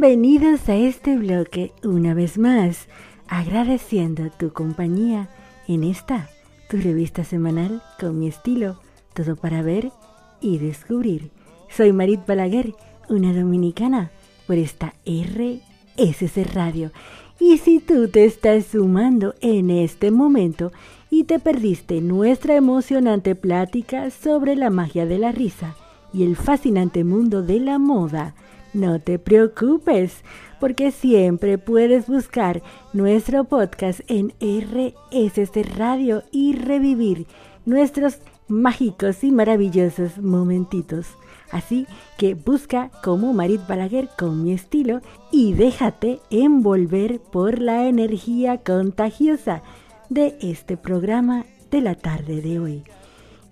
Bienvenidos 0.00 0.66
a 0.70 0.76
este 0.76 1.18
bloque 1.18 1.72
una 1.84 2.14
vez 2.14 2.38
más, 2.38 2.88
agradeciendo 3.28 4.30
tu 4.30 4.50
compañía 4.50 5.28
en 5.68 5.84
esta, 5.84 6.30
tu 6.70 6.78
revista 6.78 7.22
semanal 7.22 7.82
con 8.00 8.18
mi 8.18 8.26
estilo, 8.26 8.80
todo 9.12 9.36
para 9.36 9.60
ver 9.60 9.92
y 10.40 10.56
descubrir. 10.56 11.32
Soy 11.68 11.92
Marit 11.92 12.24
Balaguer, 12.26 12.72
una 13.10 13.34
dominicana, 13.34 14.10
por 14.46 14.56
esta 14.56 14.94
RSC 15.04 16.54
Radio. 16.54 16.92
Y 17.38 17.58
si 17.58 17.78
tú 17.78 18.08
te 18.08 18.24
estás 18.24 18.68
sumando 18.72 19.34
en 19.42 19.68
este 19.68 20.10
momento 20.10 20.72
y 21.10 21.24
te 21.24 21.38
perdiste 21.38 22.00
nuestra 22.00 22.56
emocionante 22.56 23.34
plática 23.34 24.08
sobre 24.08 24.56
la 24.56 24.70
magia 24.70 25.04
de 25.04 25.18
la 25.18 25.30
risa 25.30 25.76
y 26.14 26.22
el 26.22 26.36
fascinante 26.36 27.04
mundo 27.04 27.42
de 27.42 27.60
la 27.60 27.78
moda, 27.78 28.34
no 28.72 29.00
te 29.00 29.18
preocupes, 29.18 30.22
porque 30.58 30.90
siempre 30.92 31.58
puedes 31.58 32.06
buscar 32.06 32.62
nuestro 32.92 33.44
podcast 33.44 34.00
en 34.08 34.32
RSC 34.40 35.76
Radio 35.76 36.22
y 36.30 36.54
revivir 36.54 37.26
nuestros 37.64 38.18
mágicos 38.48 39.24
y 39.24 39.32
maravillosos 39.32 40.18
momentitos. 40.18 41.06
Así 41.50 41.86
que 42.16 42.34
busca 42.34 42.90
como 43.02 43.32
Marit 43.32 43.66
Balaguer 43.66 44.08
con 44.16 44.44
mi 44.44 44.52
estilo 44.52 45.00
y 45.32 45.54
déjate 45.54 46.20
envolver 46.30 47.20
por 47.20 47.58
la 47.58 47.88
energía 47.88 48.58
contagiosa 48.58 49.62
de 50.10 50.36
este 50.40 50.76
programa 50.76 51.44
de 51.70 51.80
la 51.80 51.94
tarde 51.96 52.40
de 52.40 52.60
hoy. 52.60 52.84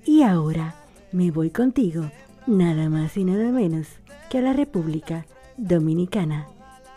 Y 0.05 0.23
ahora 0.23 0.77
me 1.11 1.31
voy 1.31 1.51
contigo, 1.51 2.11
nada 2.47 2.89
más 2.89 3.17
y 3.17 3.25
nada 3.25 3.51
menos 3.51 3.98
que 4.29 4.39
a 4.39 4.43
la 4.43 4.53
República 4.53 5.27
Dominicana. 5.57 6.47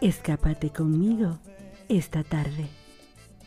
Escápate 0.02 0.70
conmigo 0.70 1.38
esta 1.90 2.24
tarde. 2.24 2.68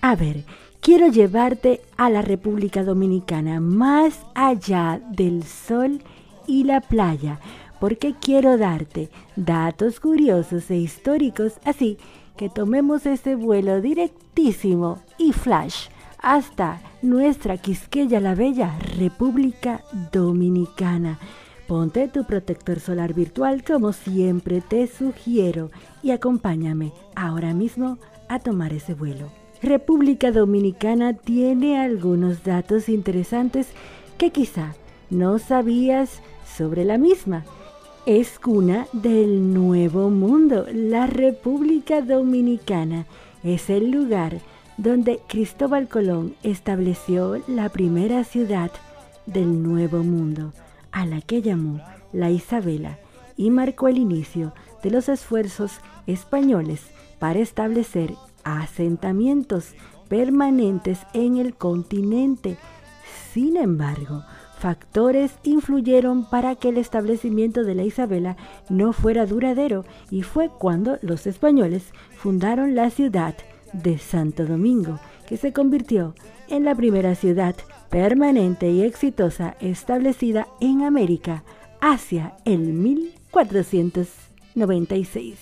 A 0.00 0.16
ver, 0.16 0.44
quiero 0.80 1.08
llevarte 1.08 1.80
a 1.96 2.10
la 2.10 2.22
República 2.22 2.82
Dominicana 2.82 3.60
más 3.60 4.20
allá 4.34 5.00
del 5.10 5.42
sol 5.44 6.02
y 6.46 6.64
la 6.64 6.80
playa, 6.80 7.40
porque 7.80 8.14
quiero 8.20 8.58
darte 8.58 9.10
datos 9.36 10.00
curiosos 10.00 10.70
e 10.70 10.76
históricos, 10.76 11.54
así 11.64 11.98
que 12.36 12.48
tomemos 12.48 13.06
ese 13.06 13.34
vuelo 13.34 13.80
directísimo 13.80 15.00
y 15.18 15.32
flash 15.32 15.88
hasta 16.18 16.80
nuestra 17.02 17.58
Quisqueya 17.58 18.20
la 18.20 18.34
Bella, 18.34 18.78
República 18.98 19.82
Dominicana. 20.10 21.18
Ponte 21.74 22.06
tu 22.06 22.22
protector 22.22 22.78
solar 22.78 23.14
virtual 23.14 23.64
como 23.64 23.92
siempre 23.92 24.60
te 24.60 24.86
sugiero 24.86 25.72
y 26.04 26.12
acompáñame 26.12 26.92
ahora 27.16 27.52
mismo 27.52 27.98
a 28.28 28.38
tomar 28.38 28.72
ese 28.72 28.94
vuelo. 28.94 29.32
República 29.60 30.30
Dominicana 30.30 31.14
tiene 31.14 31.80
algunos 31.80 32.44
datos 32.44 32.88
interesantes 32.88 33.66
que 34.18 34.30
quizá 34.30 34.76
no 35.10 35.40
sabías 35.40 36.22
sobre 36.46 36.84
la 36.84 36.96
misma. 36.96 37.44
Es 38.06 38.38
cuna 38.38 38.86
del 38.92 39.52
Nuevo 39.52 40.10
Mundo. 40.10 40.66
La 40.72 41.08
República 41.08 42.02
Dominicana 42.02 43.04
es 43.42 43.68
el 43.68 43.90
lugar 43.90 44.38
donde 44.76 45.18
Cristóbal 45.26 45.88
Colón 45.88 46.36
estableció 46.44 47.42
la 47.48 47.68
primera 47.68 48.22
ciudad 48.22 48.70
del 49.26 49.60
Nuevo 49.60 50.04
Mundo, 50.04 50.52
a 50.94 51.04
la 51.04 51.20
que 51.20 51.42
llamó 51.42 51.80
la 52.12 52.30
Isabela, 52.30 52.98
y 53.36 53.50
marcó 53.50 53.88
el 53.88 53.98
inicio 53.98 54.54
de 54.82 54.90
los 54.90 55.08
esfuerzos 55.08 55.80
españoles 56.06 56.82
para 57.18 57.40
establecer 57.40 58.14
asentamientos 58.44 59.74
permanentes 60.08 61.00
en 61.12 61.36
el 61.38 61.56
continente. 61.56 62.56
Sin 63.32 63.56
embargo, 63.56 64.22
factores 64.58 65.32
influyeron 65.42 66.30
para 66.30 66.54
que 66.54 66.68
el 66.68 66.78
establecimiento 66.78 67.64
de 67.64 67.74
la 67.74 67.82
Isabela 67.82 68.36
no 68.68 68.92
fuera 68.92 69.26
duradero 69.26 69.84
y 70.10 70.22
fue 70.22 70.48
cuando 70.48 70.98
los 71.02 71.26
españoles 71.26 71.92
fundaron 72.16 72.76
la 72.76 72.90
ciudad 72.90 73.34
de 73.72 73.98
Santo 73.98 74.46
Domingo, 74.46 75.00
que 75.26 75.36
se 75.36 75.52
convirtió 75.52 76.14
en 76.48 76.64
la 76.64 76.74
primera 76.74 77.14
ciudad 77.14 77.54
permanente 77.90 78.70
y 78.70 78.82
exitosa 78.82 79.54
establecida 79.60 80.48
en 80.60 80.82
América 80.82 81.44
hacia 81.80 82.34
el 82.44 82.72
1496. 82.72 85.38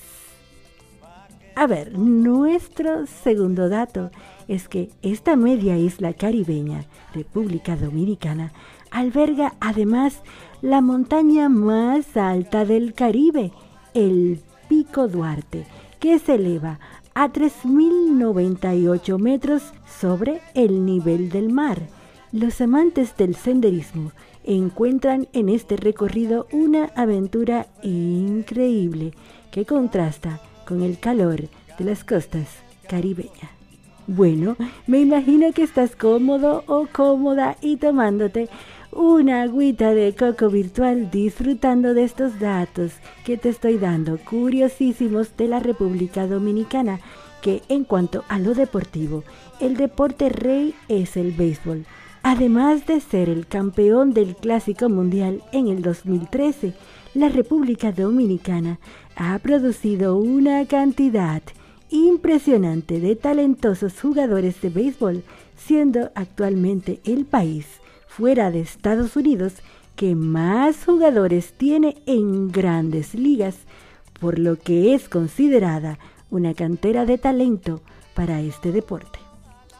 A 1.55 1.67
ver, 1.67 1.99
nuestro 1.99 3.07
segundo 3.07 3.69
dato 3.69 4.11
es 4.49 4.69
que 4.69 4.91
esta 5.03 5.37
media 5.37 5.77
isla 5.77 6.15
caribeña, 6.15 6.87
República 7.15 7.77
Dominicana, 7.77 8.53
alberga 8.91 9.55
además 9.61 10.23
la 10.63 10.81
montaña 10.81 11.49
más 11.49 12.17
alta 12.17 12.65
del 12.65 12.95
Caribe, 12.95 13.53
el 13.95 14.41
Pico 14.69 15.09
Duarte, 15.09 15.67
que 16.01 16.19
se 16.19 16.37
eleva 16.37 16.79
a 17.15 17.29
3.098 17.29 19.19
metros 19.19 19.73
sobre 20.01 20.41
el 20.55 20.85
nivel 20.87 21.31
del 21.31 21.53
mar. 21.53 21.83
Los 22.33 22.61
amantes 22.61 23.17
del 23.17 23.35
senderismo 23.35 24.13
encuentran 24.45 25.29
en 25.33 25.49
este 25.49 25.77
recorrido 25.77 26.47
una 26.53 26.87
aventura 26.97 27.67
increíble 27.83 29.13
que 29.51 29.67
contrasta 29.67 30.41
con 30.67 30.83
el 30.83 30.99
calor 30.99 31.43
de 31.79 31.85
las 31.85 32.05
costas 32.05 32.49
caribeñas. 32.89 33.51
Bueno, 34.07 34.57
me 34.87 35.01
imagino 35.01 35.53
que 35.53 35.63
estás 35.63 35.95
cómodo 35.95 36.65
o 36.67 36.89
cómoda 36.93 37.57
y 37.61 37.77
tomándote 37.77 38.49
una 38.93 39.41
agüita 39.41 39.95
de 39.95 40.15
coco 40.15 40.51
virtual 40.51 41.11
disfrutando 41.11 41.95
de 41.95 42.05
estos 42.05 42.39
datos 42.39 42.93
que 43.25 43.39
te 43.39 43.49
estoy 43.49 43.79
dando, 43.79 44.19
curiosísimos 44.19 45.35
de 45.39 45.49
la 45.49 45.61
República 45.61 46.27
Dominicana, 46.27 47.01
que 47.41 47.63
en 47.71 47.85
cuanto 47.85 48.23
a 48.29 48.39
lo 48.39 48.53
deportivo, 48.53 49.25
el 49.61 49.79
deporte 49.79 50.29
rey 50.29 50.75
es 50.89 51.17
el 51.17 51.33
béisbol. 51.33 51.87
Además 52.23 52.87
de 52.87 53.01
ser 53.01 53.31
el 53.31 53.47
campeón 53.47 54.13
del 54.13 54.37
Clásico 54.37 54.91
Mundial 54.91 55.43
en 55.53 55.69
el 55.69 55.81
2013, 55.81 56.75
la 57.15 57.31
República 57.31 57.93
Dominicana 57.93 58.79
ha 59.17 59.39
producido 59.39 60.17
una 60.17 60.67
cantidad 60.67 61.43
impresionante 61.91 63.01
de 63.01 63.17
talentosos 63.17 63.99
jugadores 64.01 64.61
de 64.61 64.69
béisbol, 64.69 65.23
siendo 65.57 66.11
actualmente 66.15 67.01
el 67.05 67.25
país 67.25 67.82
fuera 68.17 68.51
de 68.51 68.61
Estados 68.61 69.17
Unidos 69.17 69.55
que 69.97 70.15
más 70.15 70.85
jugadores 70.85 71.53
tiene 71.53 72.03
en 72.07 72.51
grandes 72.51 73.15
ligas, 73.15 73.57
por 74.21 74.39
lo 74.39 74.57
que 74.57 74.95
es 74.95 75.09
considerada 75.09 75.99
una 76.31 76.55
cantera 76.55 77.07
de 77.07 77.19
talento 77.19 77.81
para 78.15 78.41
este 78.41 78.73
deporte. 78.73 79.19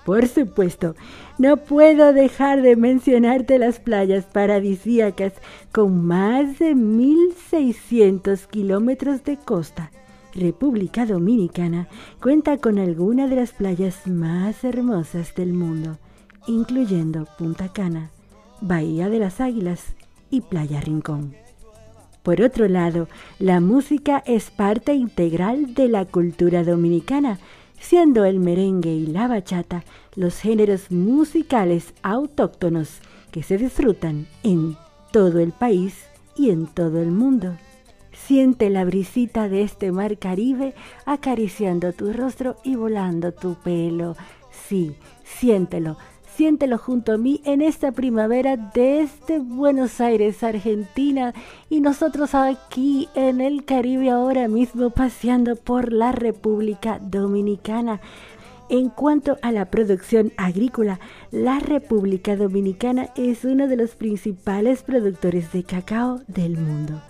Por 0.05 0.27
supuesto, 0.27 0.97
no 1.39 1.59
puedo 1.59 2.13
dejar 2.13 2.63
de 2.63 2.75
mencionarte 2.75 3.59
las 3.59 3.79
playas 3.79 4.25
paradisíacas 4.25 5.35
con 5.71 6.05
más 6.05 6.59
de 6.59 6.75
1.600 6.75 8.47
kilómetros 8.47 9.23
de 9.25 9.37
costa. 9.37 9.91
República 10.35 11.07
Dominicana 11.07 11.89
cuenta 12.21 12.57
con 12.57 12.79
algunas 12.79 13.31
de 13.31 13.37
las 13.37 13.53
playas 13.53 14.07
más 14.07 14.65
hermosas 14.65 15.35
del 15.35 15.53
mundo, 15.53 15.99
incluyendo 16.47 17.29
Punta 17.39 17.73
Cana, 17.73 18.11
Bahía 18.63 19.09
de 19.09 19.19
las 19.19 19.41
Águilas 19.41 19.95
y 20.31 20.41
Playa 20.41 20.81
Rincón. 20.81 21.35
Por 22.23 22.41
otro 22.41 22.69
lado, 22.69 23.09
la 23.41 23.61
música 23.61 24.23
es 24.25 24.53
parte 24.53 24.95
integral 24.95 25.75
de 25.75 25.89
la 25.89 26.05
cultura 26.05 26.63
dominicana, 26.63 27.41
siendo 27.81 28.25
el 28.25 28.39
merengue 28.39 28.95
y 28.95 29.07
la 29.07 29.27
bachata 29.27 29.83
los 30.15 30.39
géneros 30.39 30.93
musicales 30.93 31.93
autóctonos 32.03 33.01
que 33.33 33.43
se 33.43 33.59
disfrutan 33.59 34.29
en 34.45 34.77
todo 35.11 35.41
el 35.41 35.51
país 35.51 36.07
y 36.37 36.51
en 36.51 36.67
todo 36.69 37.03
el 37.03 37.11
mundo. 37.11 37.57
Siente 38.13 38.71
la 38.71 38.85
brisita 38.85 39.49
de 39.49 39.63
este 39.63 39.91
mar 39.91 40.19
Caribe 40.19 40.75
acariciando 41.05 41.93
tu 41.93 42.13
rostro 42.13 42.57
y 42.63 42.77
volando 42.77 43.33
tu 43.33 43.55
pelo. 43.57 44.17
Sí, 44.69 44.95
siéntelo, 45.25 45.97
siéntelo 46.37 46.79
junto 46.79 47.13
a 47.13 47.19
mí 47.19 47.41
en 47.45 47.63
esta 47.63 47.93
primavera 47.93 48.57
desde 48.57 49.39
Buenos 49.39 50.01
Aires, 50.01 50.43
Argentina, 50.43 51.35
y 51.69 51.81
nosotros 51.81 52.35
aquí 52.35 53.09
en 53.15 53.41
el 53.41 53.65
Caribe 53.65 54.11
ahora 54.11 54.49
mismo 54.49 54.91
paseando 54.91 55.57
por 55.57 55.93
la 55.93 56.13
República 56.13 56.99
Dominicana. 57.01 58.01
En 58.69 58.89
cuanto 58.89 59.37
a 59.43 59.53
la 59.53 59.67
producción 59.67 60.33
agrícola, 60.39 60.99
la 61.31 61.59
República 61.59 62.37
Dominicana 62.37 63.11
es 63.17 63.45
uno 63.45 63.69
de 63.69 63.77
los 63.77 63.97
principales 63.97 64.83
productores 64.83 65.53
de 65.53 65.65
cacao 65.65 66.23
del 66.27 66.57
mundo, 66.57 67.03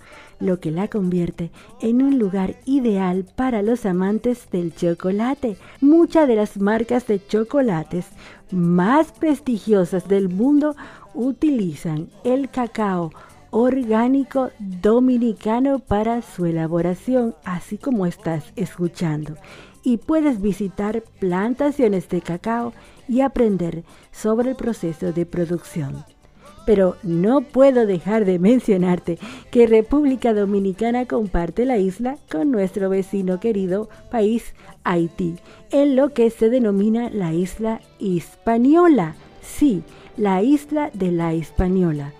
lo 0.43 0.59
que 0.59 0.71
la 0.71 0.87
convierte 0.87 1.51
en 1.81 2.01
un 2.01 2.19
lugar 2.19 2.57
ideal 2.65 3.25
para 3.35 3.61
los 3.61 3.85
amantes 3.85 4.49
del 4.51 4.75
chocolate. 4.75 5.57
Muchas 5.81 6.27
de 6.27 6.35
las 6.35 6.57
marcas 6.59 7.07
de 7.07 7.25
chocolates 7.25 8.07
más 8.51 9.11
prestigiosas 9.13 10.07
del 10.07 10.29
mundo 10.29 10.75
utilizan 11.13 12.09
el 12.23 12.49
cacao 12.49 13.11
orgánico 13.51 14.49
dominicano 14.59 15.79
para 15.79 16.21
su 16.21 16.45
elaboración, 16.45 17.35
así 17.45 17.77
como 17.77 18.05
estás 18.05 18.51
escuchando. 18.55 19.35
Y 19.83 19.97
puedes 19.97 20.41
visitar 20.41 21.03
plantaciones 21.19 22.09
de 22.09 22.21
cacao 22.21 22.73
y 23.07 23.21
aprender 23.21 23.83
sobre 24.11 24.51
el 24.51 24.55
proceso 24.55 25.11
de 25.13 25.25
producción. 25.25 26.03
Pero 26.65 26.95
no 27.03 27.41
puedo 27.41 27.85
dejar 27.85 28.25
de 28.25 28.39
mencionarte 28.39 29.19
que 29.51 29.67
República 29.67 30.33
Dominicana 30.33 31.05
comparte 31.05 31.65
la 31.65 31.77
isla 31.77 32.17
con 32.31 32.51
nuestro 32.51 32.89
vecino 32.89 33.39
querido 33.39 33.89
país 34.09 34.53
Haití, 34.83 35.35
en 35.71 35.95
lo 35.95 36.13
que 36.13 36.29
se 36.29 36.49
denomina 36.49 37.09
la 37.09 37.33
isla 37.33 37.81
Hispaniola. 37.99 39.15
Sí, 39.41 39.83
la 40.17 40.41
isla 40.41 40.89
de 40.93 41.11
la 41.11 41.33
Hispaniola. 41.33 42.13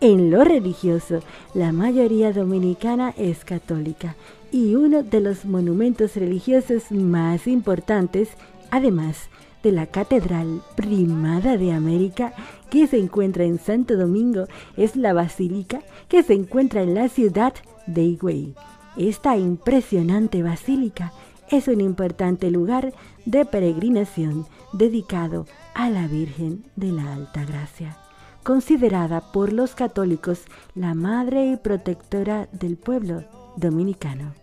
En 0.00 0.30
lo 0.30 0.44
religioso, 0.44 1.20
la 1.52 1.72
mayoría 1.72 2.32
dominicana 2.32 3.12
es 3.18 3.44
católica 3.44 4.16
y 4.50 4.74
uno 4.74 5.02
de 5.02 5.20
los 5.20 5.44
monumentos 5.44 6.16
religiosos 6.16 6.90
más 6.90 7.46
importantes, 7.46 8.30
además 8.70 9.28
de 9.62 9.72
la 9.72 9.86
Catedral 9.86 10.62
Primada 10.76 11.56
de 11.56 11.72
América, 11.72 12.32
que 12.70 12.86
se 12.86 12.98
encuentra 12.98 13.44
en 13.44 13.58
Santo 13.58 13.96
Domingo, 13.96 14.46
es 14.76 14.96
la 14.96 15.12
Basílica 15.12 15.80
que 16.08 16.22
se 16.22 16.34
encuentra 16.34 16.82
en 16.82 16.94
la 16.94 17.08
ciudad 17.08 17.54
de 17.86 18.02
Higüey. 18.02 18.54
Esta 18.96 19.36
impresionante 19.36 20.42
basílica 20.42 21.12
es 21.50 21.68
un 21.68 21.80
importante 21.80 22.50
lugar 22.50 22.92
de 23.24 23.44
peregrinación 23.44 24.46
dedicado 24.72 25.46
a 25.74 25.90
la 25.90 26.06
Virgen 26.06 26.64
de 26.76 26.92
la 26.92 27.14
Alta 27.14 27.44
Gracia, 27.44 27.96
considerada 28.42 29.32
por 29.32 29.52
los 29.52 29.74
católicos 29.74 30.42
la 30.74 30.94
madre 30.94 31.52
y 31.52 31.56
protectora 31.56 32.48
del 32.52 32.76
pueblo 32.76 33.24
dominicano. 33.56 34.34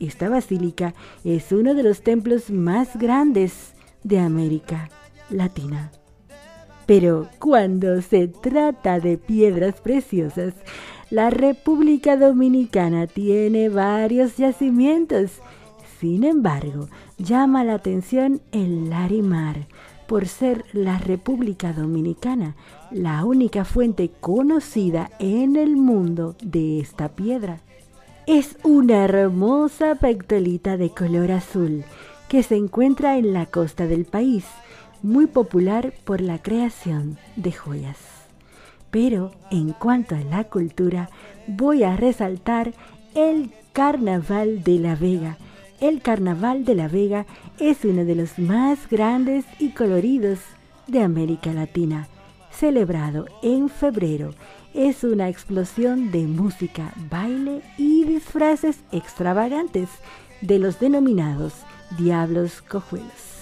Esta 0.00 0.28
basílica 0.28 0.94
es 1.24 1.52
uno 1.52 1.74
de 1.74 1.82
los 1.82 2.02
templos 2.02 2.50
más 2.50 2.96
grandes 2.96 3.73
de 4.04 4.20
América 4.20 4.88
Latina. 5.30 5.90
Pero 6.86 7.28
cuando 7.38 8.00
se 8.02 8.28
trata 8.28 9.00
de 9.00 9.18
piedras 9.18 9.80
preciosas, 9.80 10.54
la 11.10 11.30
República 11.30 12.16
Dominicana 12.16 13.06
tiene 13.06 13.68
varios 13.68 14.36
yacimientos. 14.36 15.40
Sin 15.98 16.24
embargo, 16.24 16.88
llama 17.18 17.64
la 17.64 17.74
atención 17.74 18.42
el 18.52 18.90
Larimar, 18.90 19.66
por 20.06 20.28
ser 20.28 20.64
la 20.72 20.98
República 20.98 21.72
Dominicana 21.72 22.56
la 22.90 23.24
única 23.24 23.64
fuente 23.64 24.10
conocida 24.20 25.10
en 25.18 25.56
el 25.56 25.76
mundo 25.76 26.36
de 26.42 26.80
esta 26.80 27.08
piedra. 27.08 27.60
Es 28.26 28.56
una 28.62 29.04
hermosa 29.04 29.94
pectolita 29.94 30.76
de 30.76 30.90
color 30.90 31.32
azul 31.32 31.84
que 32.34 32.42
se 32.42 32.56
encuentra 32.56 33.16
en 33.16 33.32
la 33.32 33.46
costa 33.46 33.86
del 33.86 34.06
país, 34.06 34.44
muy 35.04 35.28
popular 35.28 35.94
por 36.02 36.20
la 36.20 36.42
creación 36.42 37.16
de 37.36 37.52
joyas. 37.52 37.96
Pero 38.90 39.30
en 39.52 39.70
cuanto 39.70 40.16
a 40.16 40.20
la 40.20 40.42
cultura, 40.42 41.10
voy 41.46 41.84
a 41.84 41.94
resaltar 41.94 42.74
el 43.14 43.52
Carnaval 43.72 44.64
de 44.64 44.80
la 44.80 44.96
Vega. 44.96 45.38
El 45.80 46.02
Carnaval 46.02 46.64
de 46.64 46.74
la 46.74 46.88
Vega 46.88 47.24
es 47.60 47.84
uno 47.84 48.04
de 48.04 48.16
los 48.16 48.36
más 48.40 48.88
grandes 48.90 49.44
y 49.60 49.68
coloridos 49.68 50.40
de 50.88 51.02
América 51.02 51.52
Latina, 51.52 52.08
celebrado 52.50 53.26
en 53.44 53.68
febrero. 53.68 54.34
Es 54.74 55.04
una 55.04 55.28
explosión 55.28 56.10
de 56.10 56.26
música, 56.26 56.94
baile 57.08 57.62
y 57.78 58.02
disfraces 58.02 58.80
extravagantes 58.90 59.88
de 60.40 60.58
los 60.58 60.80
denominados 60.80 61.54
diablos 61.98 62.62
cojuelos. 62.62 63.34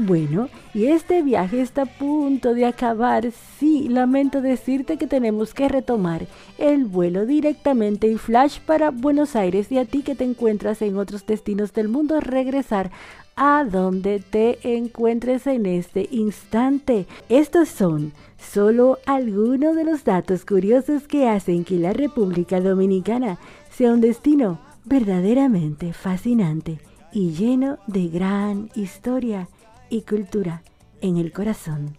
Bueno, 0.00 0.48
y 0.74 0.86
este 0.86 1.24
viaje 1.24 1.60
está 1.60 1.82
a 1.82 1.86
punto 1.86 2.54
de 2.54 2.66
acabar. 2.66 3.32
Sí, 3.58 3.88
lamento 3.88 4.40
decirte 4.40 4.96
que 4.96 5.08
tenemos 5.08 5.54
que 5.54 5.68
retomar 5.68 6.28
el 6.56 6.84
vuelo 6.84 7.26
directamente 7.26 8.08
en 8.08 8.20
flash 8.20 8.60
para 8.60 8.92
Buenos 8.92 9.34
Aires 9.34 9.72
y 9.72 9.78
a 9.78 9.84
ti 9.86 10.02
que 10.02 10.14
te 10.14 10.22
encuentras 10.22 10.82
en 10.82 10.96
otros 10.96 11.26
destinos 11.26 11.72
del 11.72 11.88
mundo 11.88 12.20
regresar 12.20 12.92
a 13.34 13.64
donde 13.64 14.20
te 14.20 14.60
encuentres 14.76 15.48
en 15.48 15.66
este 15.66 16.06
instante. 16.12 17.08
Estos 17.28 17.68
son 17.68 18.12
solo 18.38 18.98
algunos 19.04 19.74
de 19.74 19.82
los 19.82 20.04
datos 20.04 20.44
curiosos 20.44 21.08
que 21.08 21.28
hacen 21.28 21.64
que 21.64 21.74
la 21.74 21.92
República 21.92 22.60
Dominicana 22.60 23.38
sea 23.72 23.92
un 23.92 24.00
destino 24.00 24.60
verdaderamente 24.84 25.92
fascinante 25.92 26.78
y 27.12 27.30
lleno 27.32 27.78
de 27.86 28.08
gran 28.08 28.70
historia 28.74 29.48
y 29.90 30.02
cultura 30.02 30.62
en 31.00 31.16
el 31.16 31.32
corazón 31.32 31.96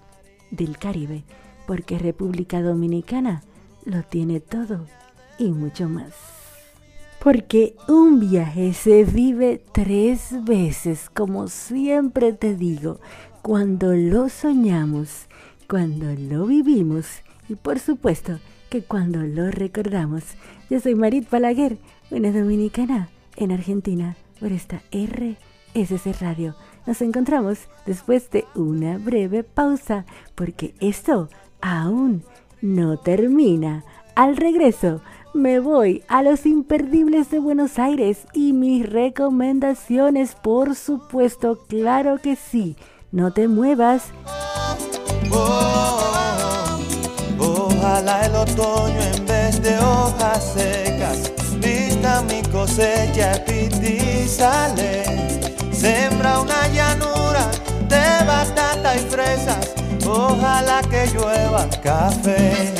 del 0.51 0.77
Caribe, 0.77 1.23
porque 1.67 1.99
República 1.99 2.61
Dominicana 2.61 3.43
lo 3.85 4.03
tiene 4.03 4.39
todo 4.39 4.85
y 5.37 5.51
mucho 5.51 5.89
más. 5.89 6.13
Porque 7.23 7.75
un 7.87 8.19
viaje 8.19 8.73
se 8.73 9.03
vive 9.03 9.61
tres 9.73 10.43
veces, 10.45 11.09
como 11.09 11.47
siempre 11.47 12.33
te 12.33 12.55
digo, 12.55 12.99
cuando 13.41 13.93
lo 13.93 14.29
soñamos, 14.29 15.27
cuando 15.67 16.05
lo 16.15 16.45
vivimos 16.45 17.07
y 17.49 17.55
por 17.55 17.79
supuesto 17.79 18.39
que 18.69 18.83
cuando 18.83 19.23
lo 19.23 19.51
recordamos. 19.51 20.23
Yo 20.69 20.79
soy 20.79 20.95
Marit 20.95 21.29
Balaguer, 21.29 21.77
una 22.11 22.31
dominicana 22.31 23.09
en 23.35 23.51
Argentina, 23.51 24.15
por 24.39 24.51
esta 24.51 24.81
RSC 24.91 26.21
Radio. 26.21 26.55
Nos 26.85 27.01
encontramos 27.01 27.59
después 27.85 28.29
de 28.31 28.45
una 28.55 28.97
breve 28.97 29.43
pausa, 29.43 30.05
porque 30.35 30.73
esto 30.79 31.29
aún 31.61 32.23
no 32.61 32.97
termina. 32.97 33.83
Al 34.15 34.37
regreso, 34.37 35.01
me 35.33 35.59
voy 35.59 36.03
a 36.07 36.23
los 36.23 36.45
imperdibles 36.45 37.29
de 37.29 37.39
Buenos 37.39 37.77
Aires 37.77 38.25
y 38.33 38.53
mis 38.53 38.89
recomendaciones, 38.89 40.35
por 40.35 40.75
supuesto, 40.75 41.59
claro 41.67 42.17
que 42.17 42.35
sí. 42.35 42.75
No 43.11 43.31
te 43.31 43.47
muevas. 43.47 44.05
Oh, 45.31 46.79
ojalá 47.37 48.25
el 48.25 48.35
otoño 48.35 48.99
en 49.15 49.25
vez 49.25 49.61
de 49.61 49.77
hojas 49.79 50.53
secas 50.53 51.38
mi 52.21 52.41
cosecha 52.43 53.43
y 53.47 54.27
sale. 54.27 55.03
Sembra 55.71 56.39
una 56.39 56.67
llanura 56.67 57.49
de 57.87 58.25
batata 58.25 58.95
y 58.95 58.99
fresas, 58.99 59.73
ojalá 60.05 60.81
que 60.89 61.07
llueva 61.13 61.67
café. 61.81 62.73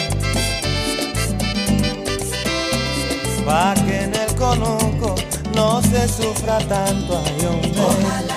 Pa' 3.46 3.74
que 3.86 4.04
en 4.04 4.14
el 4.14 4.36
conuco 4.36 5.16
no 5.56 5.82
se 5.82 6.08
sufra 6.08 6.60
tanto, 6.60 7.22
ay 7.26 8.29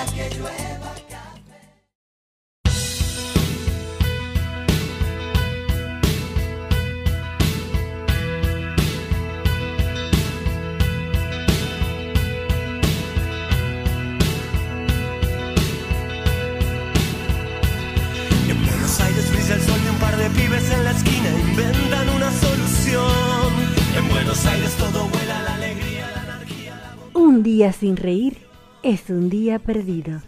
día 27.53 27.71
sin 27.71 27.97
reír 27.97 28.37
es 28.81 29.11
un 29.11 29.29
día 29.29 29.59
perdido. 29.59 30.23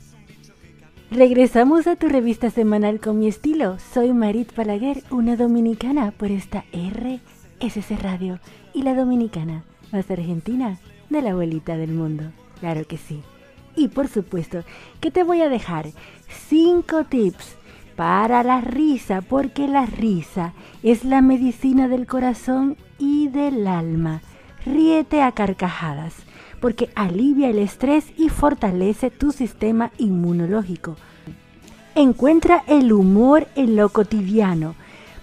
Regresamos 1.09 1.87
a 1.87 1.95
tu 1.95 2.07
revista 2.07 2.51
semanal 2.51 2.99
con 2.99 3.17
mi 3.17 3.27
estilo. 3.27 3.79
Soy 3.79 4.13
Marit 4.13 4.53
Palaguer, 4.53 5.01
una 5.09 5.35
dominicana 5.35 6.11
por 6.11 6.29
esta 6.29 6.65
RSC 6.71 7.99
Radio 7.99 8.39
y 8.75 8.83
la 8.83 8.93
dominicana 8.93 9.63
más 9.91 10.11
argentina 10.11 10.77
de 11.09 11.23
la 11.23 11.31
abuelita 11.31 11.77
del 11.77 11.93
mundo. 11.93 12.25
Claro 12.59 12.85
que 12.85 12.97
sí. 12.97 13.23
Y 13.75 13.87
por 13.87 14.07
supuesto 14.07 14.63
que 15.01 15.09
te 15.09 15.23
voy 15.23 15.41
a 15.41 15.49
dejar 15.49 15.87
5 16.49 17.05
tips 17.05 17.55
para 17.95 18.43
la 18.43 18.61
risa, 18.61 19.21
porque 19.21 19.67
la 19.67 19.87
risa 19.87 20.53
es 20.83 21.03
la 21.03 21.23
medicina 21.23 21.87
del 21.87 22.05
corazón 22.05 22.77
y 22.99 23.29
del 23.29 23.65
alma. 23.65 24.21
Ríete 24.63 25.23
a 25.23 25.31
carcajadas, 25.31 26.24
porque 26.65 26.89
alivia 26.95 27.49
el 27.49 27.59
estrés 27.59 28.05
y 28.17 28.29
fortalece 28.29 29.11
tu 29.11 29.31
sistema 29.31 29.91
inmunológico. 29.99 30.95
Encuentra 31.93 32.63
el 32.65 32.91
humor 32.91 33.47
en 33.55 33.75
lo 33.75 33.89
cotidiano, 33.89 34.73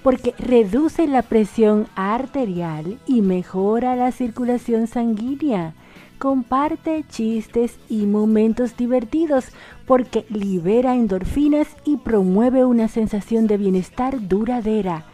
porque 0.04 0.36
reduce 0.38 1.08
la 1.08 1.22
presión 1.22 1.88
arterial 1.96 3.00
y 3.08 3.22
mejora 3.22 3.96
la 3.96 4.12
circulación 4.12 4.86
sanguínea. 4.86 5.74
Comparte 6.16 7.04
chistes 7.08 7.76
y 7.88 8.06
momentos 8.06 8.76
divertidos 8.76 9.46
porque 9.84 10.24
libera 10.28 10.94
endorfinas 10.94 11.66
y 11.84 11.96
promueve 11.96 12.64
una 12.64 12.86
sensación 12.86 13.48
de 13.48 13.56
bienestar 13.56 14.28
duradera. 14.28 15.06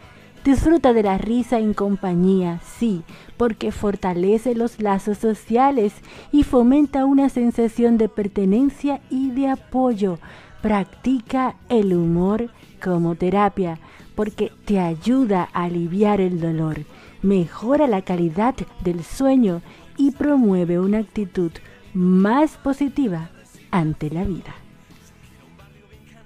Disfruta 0.43 0.93
de 0.93 1.03
la 1.03 1.17
risa 1.17 1.59
en 1.59 1.73
compañía, 1.73 2.61
sí, 2.63 3.03
porque 3.35 3.73
fortalece 3.73 4.55
los 4.55 4.81
lazos 4.81 5.17
sociales 5.17 5.93
y 6.31 6.43
fomenta 6.43 7.05
una 7.05 7.27
sensación 7.27 7.97
de 7.97 8.07
pertenencia 8.07 9.01
y 9.09 9.31
de 9.31 9.49
apoyo. 9.49 10.17
Practica 10.61 11.55
el 11.67 11.93
humor 11.93 12.49
como 12.81 13.15
terapia 13.15 13.79
porque 14.15 14.51
te 14.65 14.79
ayuda 14.79 15.49
a 15.53 15.63
aliviar 15.63 16.21
el 16.21 16.39
dolor, 16.39 16.79
mejora 17.21 17.87
la 17.87 18.01
calidad 18.01 18.55
del 18.83 19.03
sueño 19.03 19.61
y 19.97 20.11
promueve 20.11 20.79
una 20.79 20.99
actitud 20.99 21.51
más 21.93 22.57
positiva 22.57 23.29
ante 23.71 24.09
la 24.09 24.23
vida. 24.23 24.55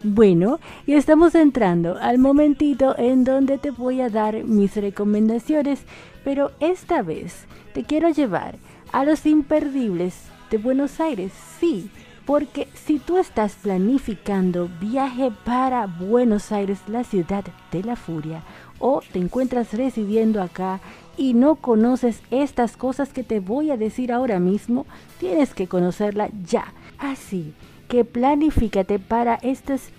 Bueno, 0.06 0.60
y 0.86 0.96
estamos 0.96 1.34
entrando 1.34 1.98
al 1.98 2.18
momentito 2.18 2.94
en 2.98 3.24
donde 3.24 3.58
te 3.58 3.72
voy 3.72 4.02
a 4.02 4.10
dar 4.10 4.44
mis 4.44 4.76
recomendaciones, 4.76 5.80
pero 6.26 6.52
esta 6.60 7.02
vez 7.02 7.46
te 7.74 7.86
quiero 7.86 8.10
llevar 8.10 8.58
a 8.92 9.06
los 9.06 9.26
imperdibles 9.26 10.26
de 10.52 10.58
Buenos 10.58 11.00
Aires, 11.00 11.32
sí, 11.58 11.90
porque 12.26 12.68
si 12.74 13.00
tú 13.00 13.18
estás 13.18 13.54
planificando 13.56 14.70
viaje 14.82 15.32
para 15.46 15.88
Buenos 15.88 16.52
Aires, 16.52 16.80
la 16.88 17.06
ciudad 17.06 17.46
de 17.72 17.84
la 17.84 17.96
furia, 17.96 18.44
o 18.80 19.02
te 19.14 19.20
encuentras 19.20 19.72
residiendo 19.72 20.42
acá 20.42 20.82
y 21.16 21.34
no 21.34 21.56
conoces 21.56 22.22
estas 22.30 22.76
cosas 22.76 23.14
que 23.14 23.24
te 23.24 23.40
voy 23.40 23.72
a 23.72 23.78
decir 23.78 24.12
ahora 24.12 24.42
mismo, 24.42 24.86
tienes 25.22 25.54
que 25.54 25.68
conocerla 25.68 26.30
ya. 26.46 26.74
Así 26.98 27.54
que 27.94 28.06
planifícate 28.06 28.98
para 28.98 29.36
estos 29.36 29.90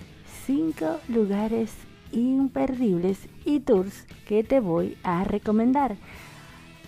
cinco 0.46 0.98
lugares 1.06 1.72
imperdibles 2.10 3.20
y 3.44 3.60
tours 3.60 4.04
que 4.26 4.42
te 4.42 4.58
voy 4.58 4.96
a 5.04 5.22
recomendar. 5.22 5.94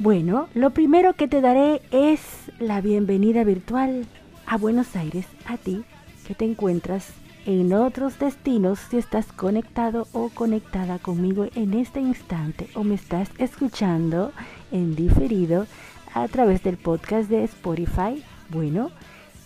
Bueno, 0.00 0.48
lo 0.52 0.70
primero 0.70 1.12
que 1.12 1.28
te 1.28 1.40
daré 1.40 1.80
es 1.92 2.20
la 2.58 2.80
bienvenida 2.80 3.44
virtual 3.44 4.04
a 4.46 4.56
Buenos 4.56 4.96
Aires, 4.96 5.26
a 5.46 5.58
ti 5.58 5.84
que 6.26 6.34
te 6.34 6.44
encuentras 6.44 7.12
en 7.44 7.72
otros 7.72 8.18
destinos 8.18 8.80
si 8.90 8.96
estás 8.96 9.26
conectado 9.26 10.08
o 10.10 10.30
conectada 10.30 10.98
conmigo 10.98 11.46
en 11.54 11.74
este 11.74 12.00
instante 12.00 12.68
o 12.74 12.82
me 12.82 12.96
estás 12.96 13.30
escuchando 13.38 14.32
en 14.72 14.96
diferido 14.96 15.68
a 16.14 16.26
través 16.26 16.64
del 16.64 16.78
podcast 16.78 17.30
de 17.30 17.44
Spotify. 17.44 18.24
Bueno, 18.50 18.90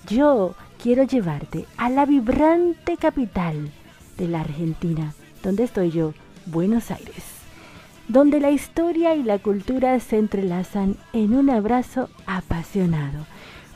yo 0.08 0.54
quiero 0.82 1.04
llevarte 1.04 1.66
a 1.76 1.90
la 1.90 2.06
vibrante 2.06 2.96
capital 2.96 3.70
de 4.16 4.28
la 4.28 4.40
Argentina, 4.40 5.14
donde 5.42 5.64
estoy 5.64 5.90
yo, 5.90 6.14
Buenos 6.46 6.90
Aires, 6.90 7.24
donde 8.08 8.40
la 8.40 8.50
historia 8.50 9.14
y 9.14 9.22
la 9.22 9.38
cultura 9.38 9.98
se 10.00 10.18
entrelazan 10.18 10.96
en 11.12 11.34
un 11.34 11.50
abrazo 11.50 12.08
apasionado 12.26 13.26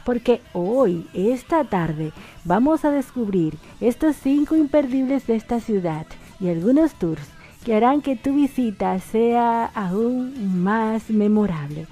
porque 0.05 0.42
hoy, 0.52 1.07
esta 1.14 1.64
tarde, 1.64 2.12
vamos 2.44 2.84
a 2.84 2.90
descubrir 2.90 3.55
estos 3.80 4.16
cinco 4.16 4.55
imperdibles 4.55 5.26
de 5.26 5.36
esta 5.36 5.61
ciudad 5.61 6.07
y 6.40 6.48
algunos 6.48 6.94
tours 6.94 7.26
que 7.64 7.74
harán 7.74 8.02
que 8.02 8.14
tu 8.14 8.34
visita 8.34 8.98
sea 9.00 9.64
aún 9.74 10.62
más 10.62 11.09
memorable. 11.09 11.86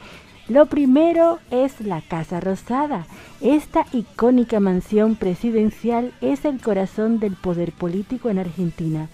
Lo 0.49 0.67
primero 0.67 1.39
es 1.51 1.81
la 1.81 2.01
Casa 2.01 2.41
Rosada. 2.41 3.07
Esta 3.41 3.87
icónica 3.93 4.59
mansión 4.59 5.15
presidencial 5.15 6.13
es 6.21 6.45
el 6.45 6.61
corazón 6.61 7.21
del 7.21 7.37
poder 7.37 7.73
político 7.73 8.29
en 8.29 8.41
Argentina 8.41 9.09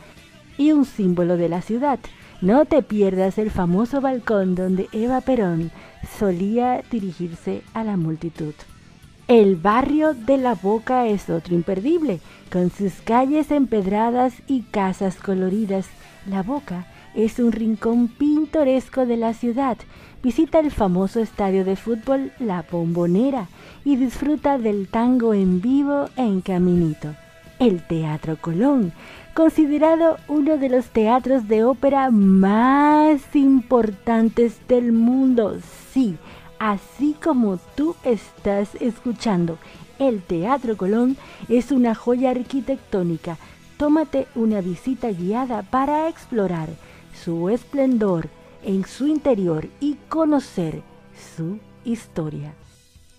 y 0.57 0.73
un 0.73 0.87
símbolo 0.87 1.37
de 1.37 1.51
la 1.51 1.61
ciudad. 1.61 1.99
No 2.41 2.65
te 2.65 2.83
pierdas 2.83 3.37
el 3.37 3.51
famoso 3.51 4.01
balcón 4.01 4.55
donde 4.55 4.89
Eva 4.93 5.21
Perón 5.21 5.71
solía 6.19 6.83
dirigirse 6.91 7.63
a 7.75 7.85
la 7.85 7.97
multitud. 7.97 8.55
El 9.27 9.57
barrio 9.57 10.15
de 10.15 10.39
La 10.39 10.55
Boca 10.55 11.07
es 11.07 11.29
otro 11.29 11.55
imperdible, 11.55 12.21
con 12.51 12.71
sus 12.71 12.95
calles 13.03 13.51
empedradas 13.51 14.33
y 14.47 14.63
casas 14.63 15.17
coloridas. 15.17 15.87
La 16.27 16.43
Boca 16.43 16.87
es 17.15 17.39
un 17.39 17.53
rincón 17.53 18.09
pintoresco 18.09 19.05
de 19.05 19.17
la 19.19 19.35
ciudad. 19.35 19.77
Visita 20.21 20.59
el 20.59 20.73
famoso 20.73 21.21
estadio 21.21 21.65
de 21.65 21.77
fútbol 21.77 22.33
La 22.41 22.65
Bombonera 22.69 23.47
y 23.85 23.95
disfruta 23.95 24.59
del 24.59 24.89
tango 24.89 25.33
en 25.33 25.61
vivo 25.61 26.09
en 26.17 26.41
Caminito. 26.41 27.15
El 27.61 27.87
Teatro 27.87 28.37
Colón, 28.41 28.93
considerado 29.33 30.17
uno 30.27 30.57
de 30.59 30.71
los 30.71 30.87
teatros 30.87 31.47
de 31.47 31.63
ópera 31.63 32.11
más 32.11 33.21
importantes 33.35 34.59
del 34.67 34.91
mundo. 34.91 35.57
Sí, 35.93 36.17
así 36.59 37.15
como 37.23 37.59
tú 37.77 37.95
estás 38.03 38.75
escuchando. 38.81 39.57
El 40.01 40.21
Teatro 40.23 40.77
Colón 40.77 41.17
es 41.49 41.71
una 41.71 41.95
joya 41.95 42.31
arquitectónica. 42.31 43.37
Tómate 43.77 44.27
una 44.35 44.63
visita 44.63 45.11
guiada 45.13 45.63
para 45.63 46.09
explorar 46.09 46.69
su 47.15 47.51
esplendor 47.51 48.29
en 48.69 48.85
su 48.85 49.09
interior 49.09 49.67
y 49.81 49.97
conocer 50.09 50.83
su 51.37 51.59
historia. 51.85 52.55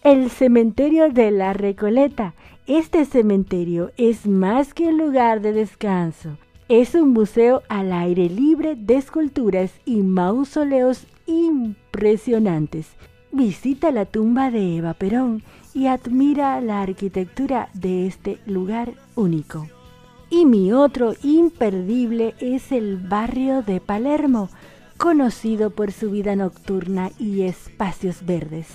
El 0.01 0.29
cementerio 0.29 1.09
de 1.09 1.31
la 1.31 1.51
Recoleta. 1.51 2.33
Este 2.67 3.03
cementerio 3.03 3.91
es 3.97 4.25
más 4.25 4.73
que 4.73 4.85
un 4.85 4.97
lugar 4.97 5.41
de 5.41 5.51
descanso. 5.51 6.37
Es 6.69 6.95
un 6.95 7.09
museo 7.09 7.63
al 7.67 7.91
aire 7.91 8.29
libre 8.29 8.75
de 8.75 8.95
esculturas 8.95 9.71
y 9.85 10.03
mausoleos 10.03 11.05
impresionantes 11.25 12.87
Visita 13.31 13.91
la 13.91 14.05
tumba 14.05 14.49
de 14.49 14.77
Eva 14.77 14.95
Perón 14.95 15.43
y 15.75 15.85
admira 15.85 16.59
la 16.61 16.81
arquitectura 16.81 17.69
de 17.75 18.07
este 18.07 18.39
lugar 18.47 18.93
único. 19.15 19.67
Y 20.31 20.45
mi 20.45 20.73
otro 20.73 21.13
imperdible 21.21 22.33
es 22.39 22.71
el 22.71 22.97
barrio 22.97 23.61
de 23.61 23.81
Palermo, 23.81 24.49
conocido 24.99 25.69
por 25.69 25.93
su 25.93 26.11
vida 26.11 26.35
nocturna 26.35 27.09
y 27.17 27.43
espacios 27.43 28.25
verdes. 28.25 28.67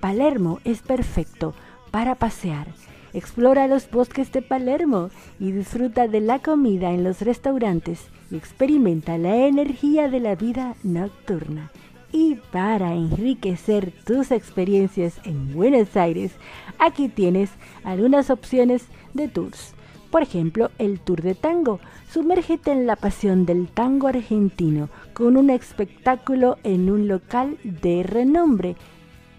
Palermo 0.00 0.58
es 0.64 0.82
perfecto 0.82 1.54
para 1.92 2.16
pasear. 2.16 2.66
Explora 3.14 3.68
los 3.68 3.88
bosques 3.88 4.32
de 4.32 4.42
Palermo 4.42 5.10
y 5.38 5.52
disfruta 5.52 6.08
de 6.08 6.20
la 6.20 6.40
comida 6.40 6.90
en 6.90 7.04
los 7.04 7.22
restaurantes 7.22 8.08
y 8.28 8.36
experimenta 8.36 9.18
la 9.18 9.46
energía 9.46 10.10
de 10.10 10.18
la 10.18 10.34
vida 10.34 10.74
nocturna. 10.82 11.70
Y 12.10 12.38
para 12.50 12.94
enriquecer 12.94 13.92
tus 14.04 14.32
experiencias 14.32 15.20
en 15.24 15.54
Buenos 15.54 15.96
Aires, 15.96 16.32
aquí 16.80 17.08
tienes 17.08 17.50
algunas 17.84 18.30
opciones 18.30 18.84
de 19.14 19.28
tours. 19.28 19.74
Por 20.10 20.22
ejemplo, 20.22 20.70
el 20.78 21.00
Tour 21.00 21.22
de 21.22 21.34
Tango. 21.34 21.80
Sumérgete 22.10 22.72
en 22.72 22.86
la 22.86 22.96
pasión 22.96 23.44
del 23.44 23.68
tango 23.68 24.08
argentino 24.08 24.88
con 25.12 25.36
un 25.36 25.50
espectáculo 25.50 26.56
en 26.64 26.90
un 26.90 27.08
local 27.08 27.58
de 27.62 28.02
renombre. 28.02 28.76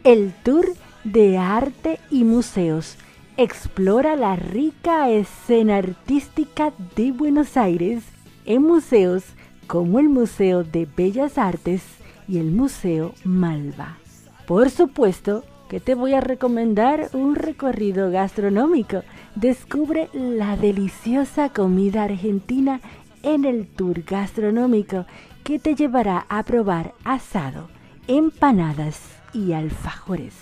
El 0.03 0.33
Tour 0.43 0.67
de 1.03 1.37
Arte 1.37 1.99
y 2.11 2.23
Museos. 2.23 2.97
Explora 3.37 4.15
la 4.15 4.35
rica 4.35 5.09
escena 5.09 5.77
artística 5.77 6.73
de 6.95 7.11
Buenos 7.11 7.57
Aires 7.57 8.03
en 8.45 8.63
museos 8.63 9.23
como 9.65 9.99
el 9.99 10.09
Museo 10.09 10.63
de 10.63 10.87
Bellas 10.97 11.37
Artes 11.37 11.83
y 12.27 12.37
el 12.37 12.51
Museo 12.51 13.13
Malva. 13.23 13.97
Por 14.45 14.69
supuesto 14.69 15.43
que 15.69 15.79
te 15.79 15.95
voy 15.95 16.13
a 16.13 16.21
recomendar 16.21 17.09
un 17.13 17.35
recorrido 17.35 18.09
gastronómico. 18.09 19.03
Descubre 19.39 20.09
la 20.11 20.57
deliciosa 20.57 21.47
comida 21.47 22.03
argentina 22.03 22.81
en 23.23 23.45
el 23.45 23.67
tour 23.67 24.03
gastronómico 24.03 25.05
que 25.45 25.59
te 25.59 25.75
llevará 25.75 26.25
a 26.27 26.43
probar 26.43 26.93
asado, 27.05 27.69
empanadas 28.07 28.99
y 29.33 29.53
alfajores. 29.53 30.33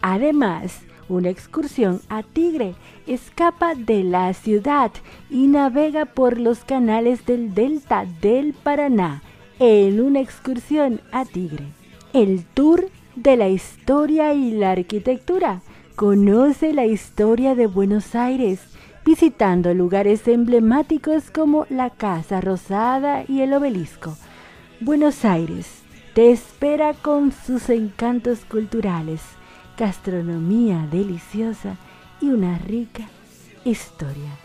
Además, 0.00 0.82
una 1.08 1.28
excursión 1.28 2.02
a 2.08 2.22
Tigre. 2.22 2.76
Escapa 3.08 3.74
de 3.74 4.04
la 4.04 4.32
ciudad 4.32 4.92
y 5.28 5.48
navega 5.48 6.04
por 6.04 6.38
los 6.38 6.60
canales 6.60 7.26
del 7.26 7.52
delta 7.52 8.06
del 8.20 8.52
Paraná 8.54 9.24
en 9.58 10.00
una 10.00 10.20
excursión 10.20 11.00
a 11.10 11.24
Tigre. 11.24 11.66
El 12.12 12.44
tour 12.44 12.90
de 13.16 13.36
la 13.36 13.48
historia 13.48 14.34
y 14.34 14.52
la 14.52 14.70
arquitectura. 14.70 15.62
Conoce 16.00 16.72
la 16.72 16.86
historia 16.86 17.54
de 17.54 17.66
Buenos 17.66 18.14
Aires 18.14 18.60
visitando 19.04 19.74
lugares 19.74 20.26
emblemáticos 20.28 21.30
como 21.30 21.66
la 21.68 21.90
Casa 21.90 22.40
Rosada 22.40 23.26
y 23.28 23.42
el 23.42 23.52
Obelisco. 23.52 24.16
Buenos 24.80 25.26
Aires 25.26 25.82
te 26.14 26.30
espera 26.30 26.94
con 26.94 27.32
sus 27.32 27.68
encantos 27.68 28.46
culturales, 28.46 29.20
gastronomía 29.76 30.88
deliciosa 30.90 31.76
y 32.18 32.30
una 32.30 32.56
rica 32.56 33.06
historia. 33.66 34.38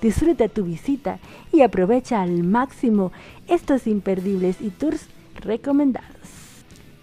Disfruta 0.00 0.48
tu 0.48 0.64
visita 0.64 1.18
y 1.52 1.60
aprovecha 1.60 2.22
al 2.22 2.42
máximo 2.42 3.12
estos 3.48 3.86
imperdibles 3.86 4.62
y 4.62 4.70
tours 4.70 5.08
recomendados. 5.42 6.11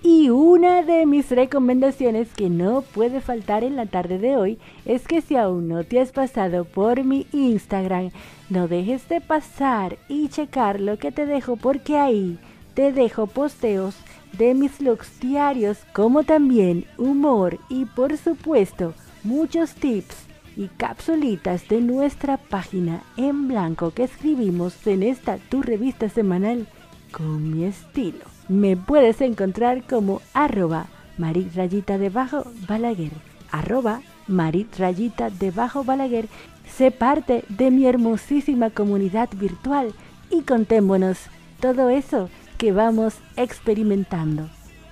Y 0.01 0.29
una 0.29 0.81
de 0.81 1.05
mis 1.05 1.29
recomendaciones 1.29 2.29
que 2.33 2.49
no 2.49 2.81
puede 2.81 3.19
faltar 3.19 3.65
en 3.65 3.75
la 3.75 3.85
tarde 3.85 4.17
de 4.17 4.37
hoy 4.37 4.57
es 4.85 5.05
que 5.05 5.21
si 5.21 5.35
aún 5.35 5.67
no 5.67 5.83
te 5.83 5.99
has 5.99 6.13
pasado 6.13 6.63
por 6.63 7.03
mi 7.03 7.27
Instagram, 7.33 8.11
no 8.49 8.69
dejes 8.69 9.09
de 9.09 9.19
pasar 9.19 9.97
y 10.07 10.29
checar 10.29 10.79
lo 10.79 10.97
que 10.97 11.11
te 11.11 11.25
dejo 11.25 11.57
porque 11.57 11.97
ahí 11.97 12.39
te 12.75 12.93
dejo 12.93 13.27
posteos 13.27 13.95
de 14.37 14.53
mis 14.53 14.79
looks 14.79 15.19
diarios 15.19 15.79
como 15.91 16.23
también 16.23 16.85
humor 16.97 17.59
y 17.67 17.83
por 17.83 18.15
supuesto 18.15 18.93
muchos 19.23 19.73
tips 19.73 20.15
y 20.55 20.67
capsulitas 20.67 21.67
de 21.67 21.81
nuestra 21.81 22.37
página 22.37 23.03
en 23.17 23.49
blanco 23.49 23.91
que 23.91 24.03
escribimos 24.03 24.87
en 24.87 25.03
esta 25.03 25.37
tu 25.37 25.61
revista 25.61 26.07
semanal 26.07 26.67
con 27.11 27.51
mi 27.51 27.65
estilo. 27.65 28.38
Me 28.49 28.75
puedes 28.75 29.21
encontrar 29.21 29.83
como 29.83 30.23
arroba 30.33 30.87
marit 31.19 31.55
rayita 31.55 31.99
debajo 31.99 32.45
balaguer. 32.67 33.11
Arroba 33.51 34.01
marit 34.27 34.75
rayita 34.79 35.29
debajo 35.29 35.83
balaguer. 35.83 36.27
Sé 36.67 36.89
parte 36.89 37.43
de 37.47 37.69
mi 37.69 37.85
hermosísima 37.85 38.71
comunidad 38.71 39.29
virtual 39.35 39.93
y 40.31 40.41
contémonos 40.41 41.19
todo 41.59 41.89
eso 41.91 42.27
que 42.57 42.71
vamos 42.71 43.15
experimentando. 43.37 44.49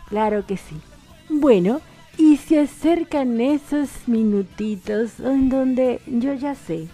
Claro 0.08 0.45
que 0.45 0.58
sí. 0.58 0.76
Bueno, 1.28 1.82
y 2.16 2.38
se 2.38 2.60
acercan 2.60 3.41
esos 3.41 3.89
minutitos 4.05 5.20
en 5.20 5.49
donde 5.49 5.99
yo 6.05 6.36
ya 6.36 6.53
sé 6.53 6.88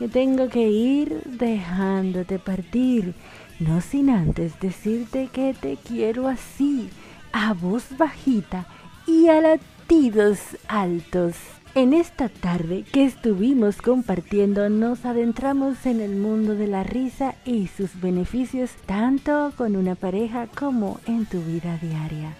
que 0.00 0.08
tengo 0.08 0.48
que 0.48 0.68
ir 0.68 1.22
dejándote 1.24 2.40
partir 2.40 3.14
no 3.60 3.80
sin 3.80 4.10
antes 4.10 4.58
decirte 4.58 5.28
que 5.32 5.54
te 5.54 5.76
quiero 5.76 6.28
así, 6.28 6.88
a 7.32 7.52
voz 7.52 7.96
bajita 7.96 8.66
y 9.06 9.28
a 9.28 9.40
latidos 9.40 10.38
altos. 10.66 11.36
En 11.74 11.92
esta 11.92 12.28
tarde 12.28 12.84
que 12.90 13.04
estuvimos 13.04 13.80
compartiendo 13.80 14.68
nos 14.68 15.04
adentramos 15.04 15.86
en 15.86 16.00
el 16.00 16.16
mundo 16.16 16.56
de 16.56 16.66
la 16.66 16.82
risa 16.82 17.36
y 17.44 17.68
sus 17.68 18.00
beneficios 18.00 18.72
tanto 18.86 19.52
con 19.56 19.76
una 19.76 19.94
pareja 19.94 20.48
como 20.48 20.98
en 21.06 21.26
tu 21.26 21.40
vida 21.42 21.78
diaria. 21.80 22.34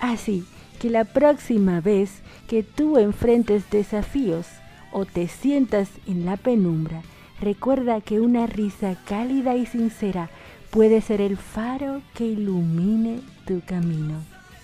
Así 0.00 0.44
que 0.78 0.88
la 0.88 1.04
próxima 1.04 1.80
vez 1.80 2.22
que 2.48 2.62
tú 2.62 2.96
enfrentes 2.96 3.68
desafíos 3.70 4.46
o 4.92 5.04
te 5.04 5.28
sientas 5.28 5.90
en 6.06 6.24
la 6.24 6.38
penumbra, 6.38 7.02
recuerda 7.40 8.00
que 8.00 8.20
una 8.20 8.46
risa 8.46 8.96
cálida 9.04 9.56
y 9.56 9.66
sincera 9.66 10.30
puede 10.74 11.00
ser 11.00 11.20
el 11.20 11.36
faro 11.36 12.02
que 12.14 12.24
ilumine 12.24 13.20
tu 13.46 13.60
camino. 13.64 14.16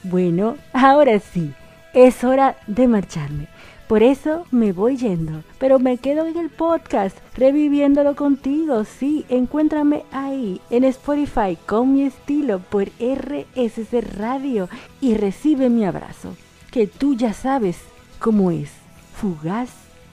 Bueno, 0.03 0.57
ahora 0.73 1.21
sí, 1.21 1.53
es 1.95 2.25
hora 2.25 2.57
de 2.67 2.89
marcharme. 2.89 3.47
Por 3.87 4.03
eso 4.03 4.45
me 4.51 4.73
voy 4.73 4.97
yendo, 4.97 5.45
pero 5.61 5.79
me 5.79 5.99
quedo 5.99 6.27
en 6.27 6.37
el 6.37 6.51
podcast 6.51 7.17
reviviéndolo 7.37 8.17
contigo. 8.17 8.83
Sí, 8.83 9.25
encuéntrame 9.29 10.03
ahí 10.11 10.61
en 10.71 10.83
Spotify 10.83 11.57
con 11.65 11.95
mi 11.95 12.03
estilo 12.03 12.59
por 12.59 12.89
RSC 12.99 14.01
Radio 14.17 14.69
y 15.01 15.15
recibe 15.15 15.69
mi 15.69 15.85
abrazo, 15.85 16.35
que 16.73 16.89
tú 16.89 17.15
ya 17.15 17.33
sabes 17.35 17.79
cómo 18.19 18.51
es, 18.51 18.73
fugaz 19.15 19.71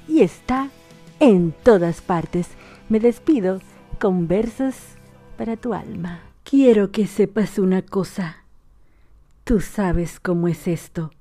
y 0.08 0.22
está 0.22 0.70
en 1.20 1.56
todas 1.64 2.02
partes. 2.02 2.50
Me 2.88 3.00
despido 3.00 3.62
con 4.00 4.28
versos 4.28 4.76
para 5.38 5.56
tu 5.56 5.74
alma. 5.74 6.20
Quiero 6.44 6.92
que 6.92 7.08
sepas 7.08 7.60
una 7.60 7.82
cosa. 7.82 8.44
Tú 9.44 9.62
sabes 9.62 10.20
cómo 10.20 10.48
es 10.48 10.68
esto. 10.68 11.12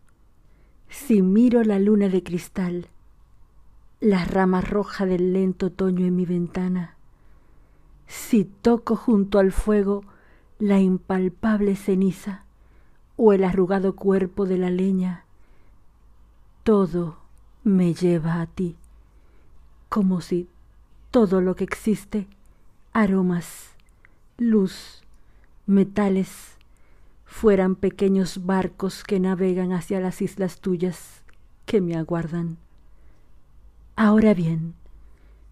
Si 0.89 1.23
miro 1.23 1.63
la 1.63 1.79
luna 1.79 2.09
de 2.09 2.23
cristal, 2.23 2.89
la 4.01 4.25
rama 4.25 4.61
roja 4.61 5.07
del 5.07 5.33
lento 5.33 5.67
otoño 5.67 6.07
en 6.07 6.17
mi 6.17 6.25
ventana, 6.25 6.97
si 8.07 8.45
toco 8.45 8.97
junto 8.97 9.39
al 9.39 9.53
fuego 9.53 10.05
la 10.59 10.81
impalpable 10.81 11.77
ceniza 11.77 12.45
o 13.17 13.33
el 13.33 13.45
arrugado 13.45 13.97
cuerpo 13.97 14.47
de 14.47 14.59
la 14.59 14.71
leña, 14.71 15.25
todo 16.63 17.19
me 17.65 17.95
lleva 17.95 18.41
a 18.41 18.47
ti, 18.47 18.77
como 19.89 20.21
si 20.21 20.49
todo 21.11 21.41
lo 21.41 21.57
que 21.57 21.65
existe, 21.65 22.29
aromas, 22.93 23.76
luz, 24.39 25.03
metales, 25.67 26.57
fueran 27.25 27.75
pequeños 27.75 28.45
barcos 28.45 29.03
que 29.03 29.21
navegan 29.21 29.73
hacia 29.73 30.01
las 30.01 30.23
islas 30.23 30.61
tuyas 30.61 31.23
que 31.65 31.81
me 31.81 31.97
aguardan. 31.97 32.59
Ahora 33.97 34.35
bien, 34.35 34.75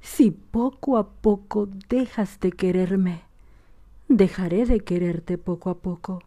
si 0.00 0.30
poco 0.30 0.98
a 0.98 1.08
poco 1.08 1.68
dejas 1.88 2.38
de 2.40 2.52
quererme, 2.52 3.22
dejaré 4.08 4.66
de 4.66 4.80
quererte 4.80 5.38
poco 5.38 5.70
a 5.70 5.78
poco. 5.78 6.22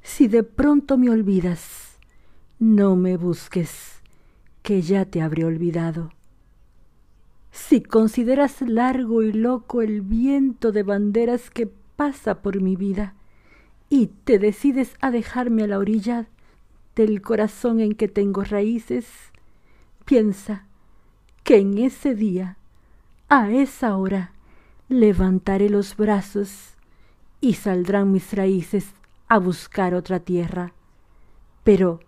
Si 0.00 0.28
de 0.28 0.44
pronto 0.44 0.96
me 0.96 1.10
olvidas, 1.10 1.98
no 2.60 2.94
me 2.96 3.16
busques, 3.16 4.00
que 4.62 4.80
ya 4.80 5.04
te 5.04 5.20
habré 5.20 5.44
olvidado. 5.44 6.10
Si 7.50 7.82
consideras 7.82 8.60
largo 8.62 9.22
y 9.22 9.32
loco 9.32 9.82
el 9.82 10.00
viento 10.02 10.72
de 10.72 10.82
banderas 10.82 11.50
que 11.50 11.66
pasa 11.96 12.42
por 12.42 12.60
mi 12.60 12.76
vida 12.76 13.14
y 13.90 14.08
te 14.24 14.38
decides 14.38 14.94
a 15.00 15.10
dejarme 15.10 15.64
a 15.64 15.66
la 15.66 15.78
orilla 15.78 16.28
del 16.94 17.22
corazón 17.22 17.80
en 17.80 17.92
que 17.94 18.08
tengo 18.08 18.42
raíces, 18.44 19.06
piensa 20.04 20.66
que 21.44 21.58
en 21.58 21.78
ese 21.78 22.14
día, 22.14 22.56
a 23.28 23.50
esa 23.50 23.96
hora, 23.96 24.32
levantaré 24.88 25.70
los 25.70 25.96
brazos 25.96 26.76
y 27.40 27.54
saldrán 27.54 28.12
mis 28.12 28.32
raíces 28.32 28.94
a 29.28 29.38
buscar 29.38 29.94
otra 29.94 30.20
tierra. 30.20 30.72
Pero 31.64 32.00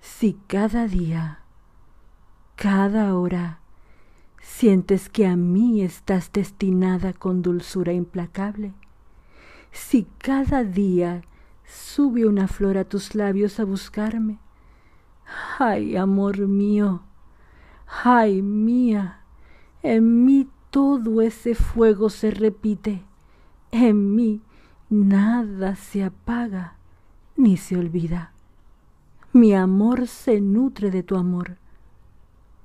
si 0.00 0.34
cada 0.46 0.86
día, 0.86 1.40
cada 2.56 3.14
hora, 3.14 3.59
sientes 4.40 5.08
que 5.08 5.26
a 5.26 5.36
mí 5.36 5.82
estás 5.82 6.32
destinada 6.32 7.12
con 7.12 7.42
dulzura 7.42 7.92
implacable. 7.92 8.72
Si 9.70 10.06
cada 10.18 10.64
día 10.64 11.22
sube 11.64 12.26
una 12.26 12.48
flor 12.48 12.78
a 12.78 12.84
tus 12.84 13.14
labios 13.14 13.60
a 13.60 13.64
buscarme, 13.64 14.38
ay, 15.58 15.96
amor 15.96 16.38
mío, 16.48 17.02
ay, 18.04 18.42
mía, 18.42 19.20
en 19.82 20.24
mí 20.24 20.48
todo 20.70 21.20
ese 21.20 21.54
fuego 21.54 22.10
se 22.10 22.30
repite, 22.30 23.04
en 23.70 24.14
mí 24.14 24.40
nada 24.88 25.76
se 25.76 26.02
apaga 26.02 26.76
ni 27.36 27.56
se 27.56 27.76
olvida. 27.76 28.32
Mi 29.32 29.54
amor 29.54 30.08
se 30.08 30.40
nutre 30.40 30.90
de 30.90 31.04
tu 31.04 31.16
amor, 31.16 31.56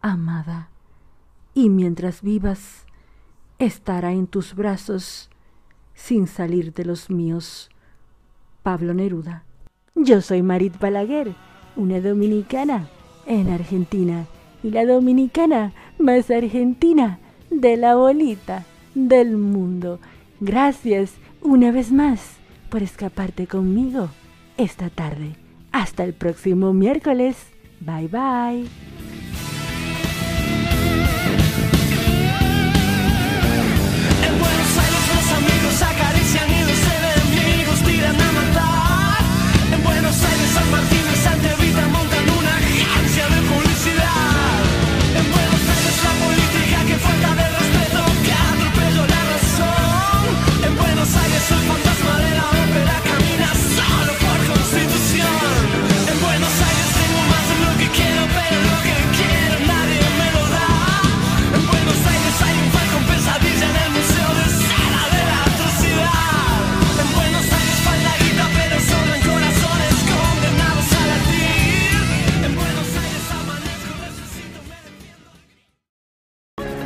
amada 0.01 0.69
y 1.55 1.69
mientras 1.69 2.21
vivas 2.21 2.85
estará 3.57 4.11
en 4.11 4.27
tus 4.27 4.53
brazos 4.53 5.31
sin 5.95 6.27
salir 6.27 6.73
de 6.73 6.85
los 6.85 7.09
míos. 7.09 7.71
Pablo 8.61 8.93
Neruda. 8.93 9.43
Yo 9.95 10.21
soy 10.21 10.43
Marit 10.43 10.77
Balaguer, 10.77 11.33
una 11.75 12.01
dominicana 12.01 12.89
en 13.25 13.49
Argentina 13.49 14.25
y 14.61 14.71
la 14.71 14.85
dominicana 14.85 15.73
más 15.97 16.29
argentina 16.29 17.19
de 17.49 17.77
la 17.77 17.95
bolita 17.95 18.65
del 18.93 19.37
mundo. 19.37 19.99
Gracias 20.41 21.13
una 21.41 21.71
vez 21.71 21.91
más 21.91 22.37
por 22.69 22.83
escaparte 22.83 23.47
conmigo 23.47 24.09
esta 24.57 24.89
tarde. 24.89 25.35
Hasta 25.71 26.03
el 26.03 26.13
próximo 26.13 26.73
miércoles. 26.73 27.37
Bye 27.79 28.07
bye. 28.07 28.94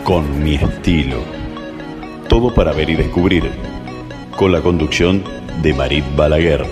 Con 0.10 0.44
mi 0.44 0.56
estilo. 0.56 1.20
Todo 2.28 2.52
para 2.52 2.72
ver 2.72 2.90
y 2.90 2.96
descubrir. 2.96 3.48
Con 4.36 4.52
la 4.52 4.60
conducción 4.60 5.24
de 5.62 5.72
Marit 5.72 6.04
Balaguer. 6.16 6.66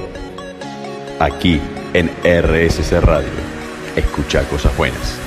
Aquí 1.19 1.61
en 1.93 2.09
RSC 2.23 2.99
Radio. 2.99 3.29
Escucha 3.95 4.41
cosas 4.49 4.75
buenas. 4.75 5.26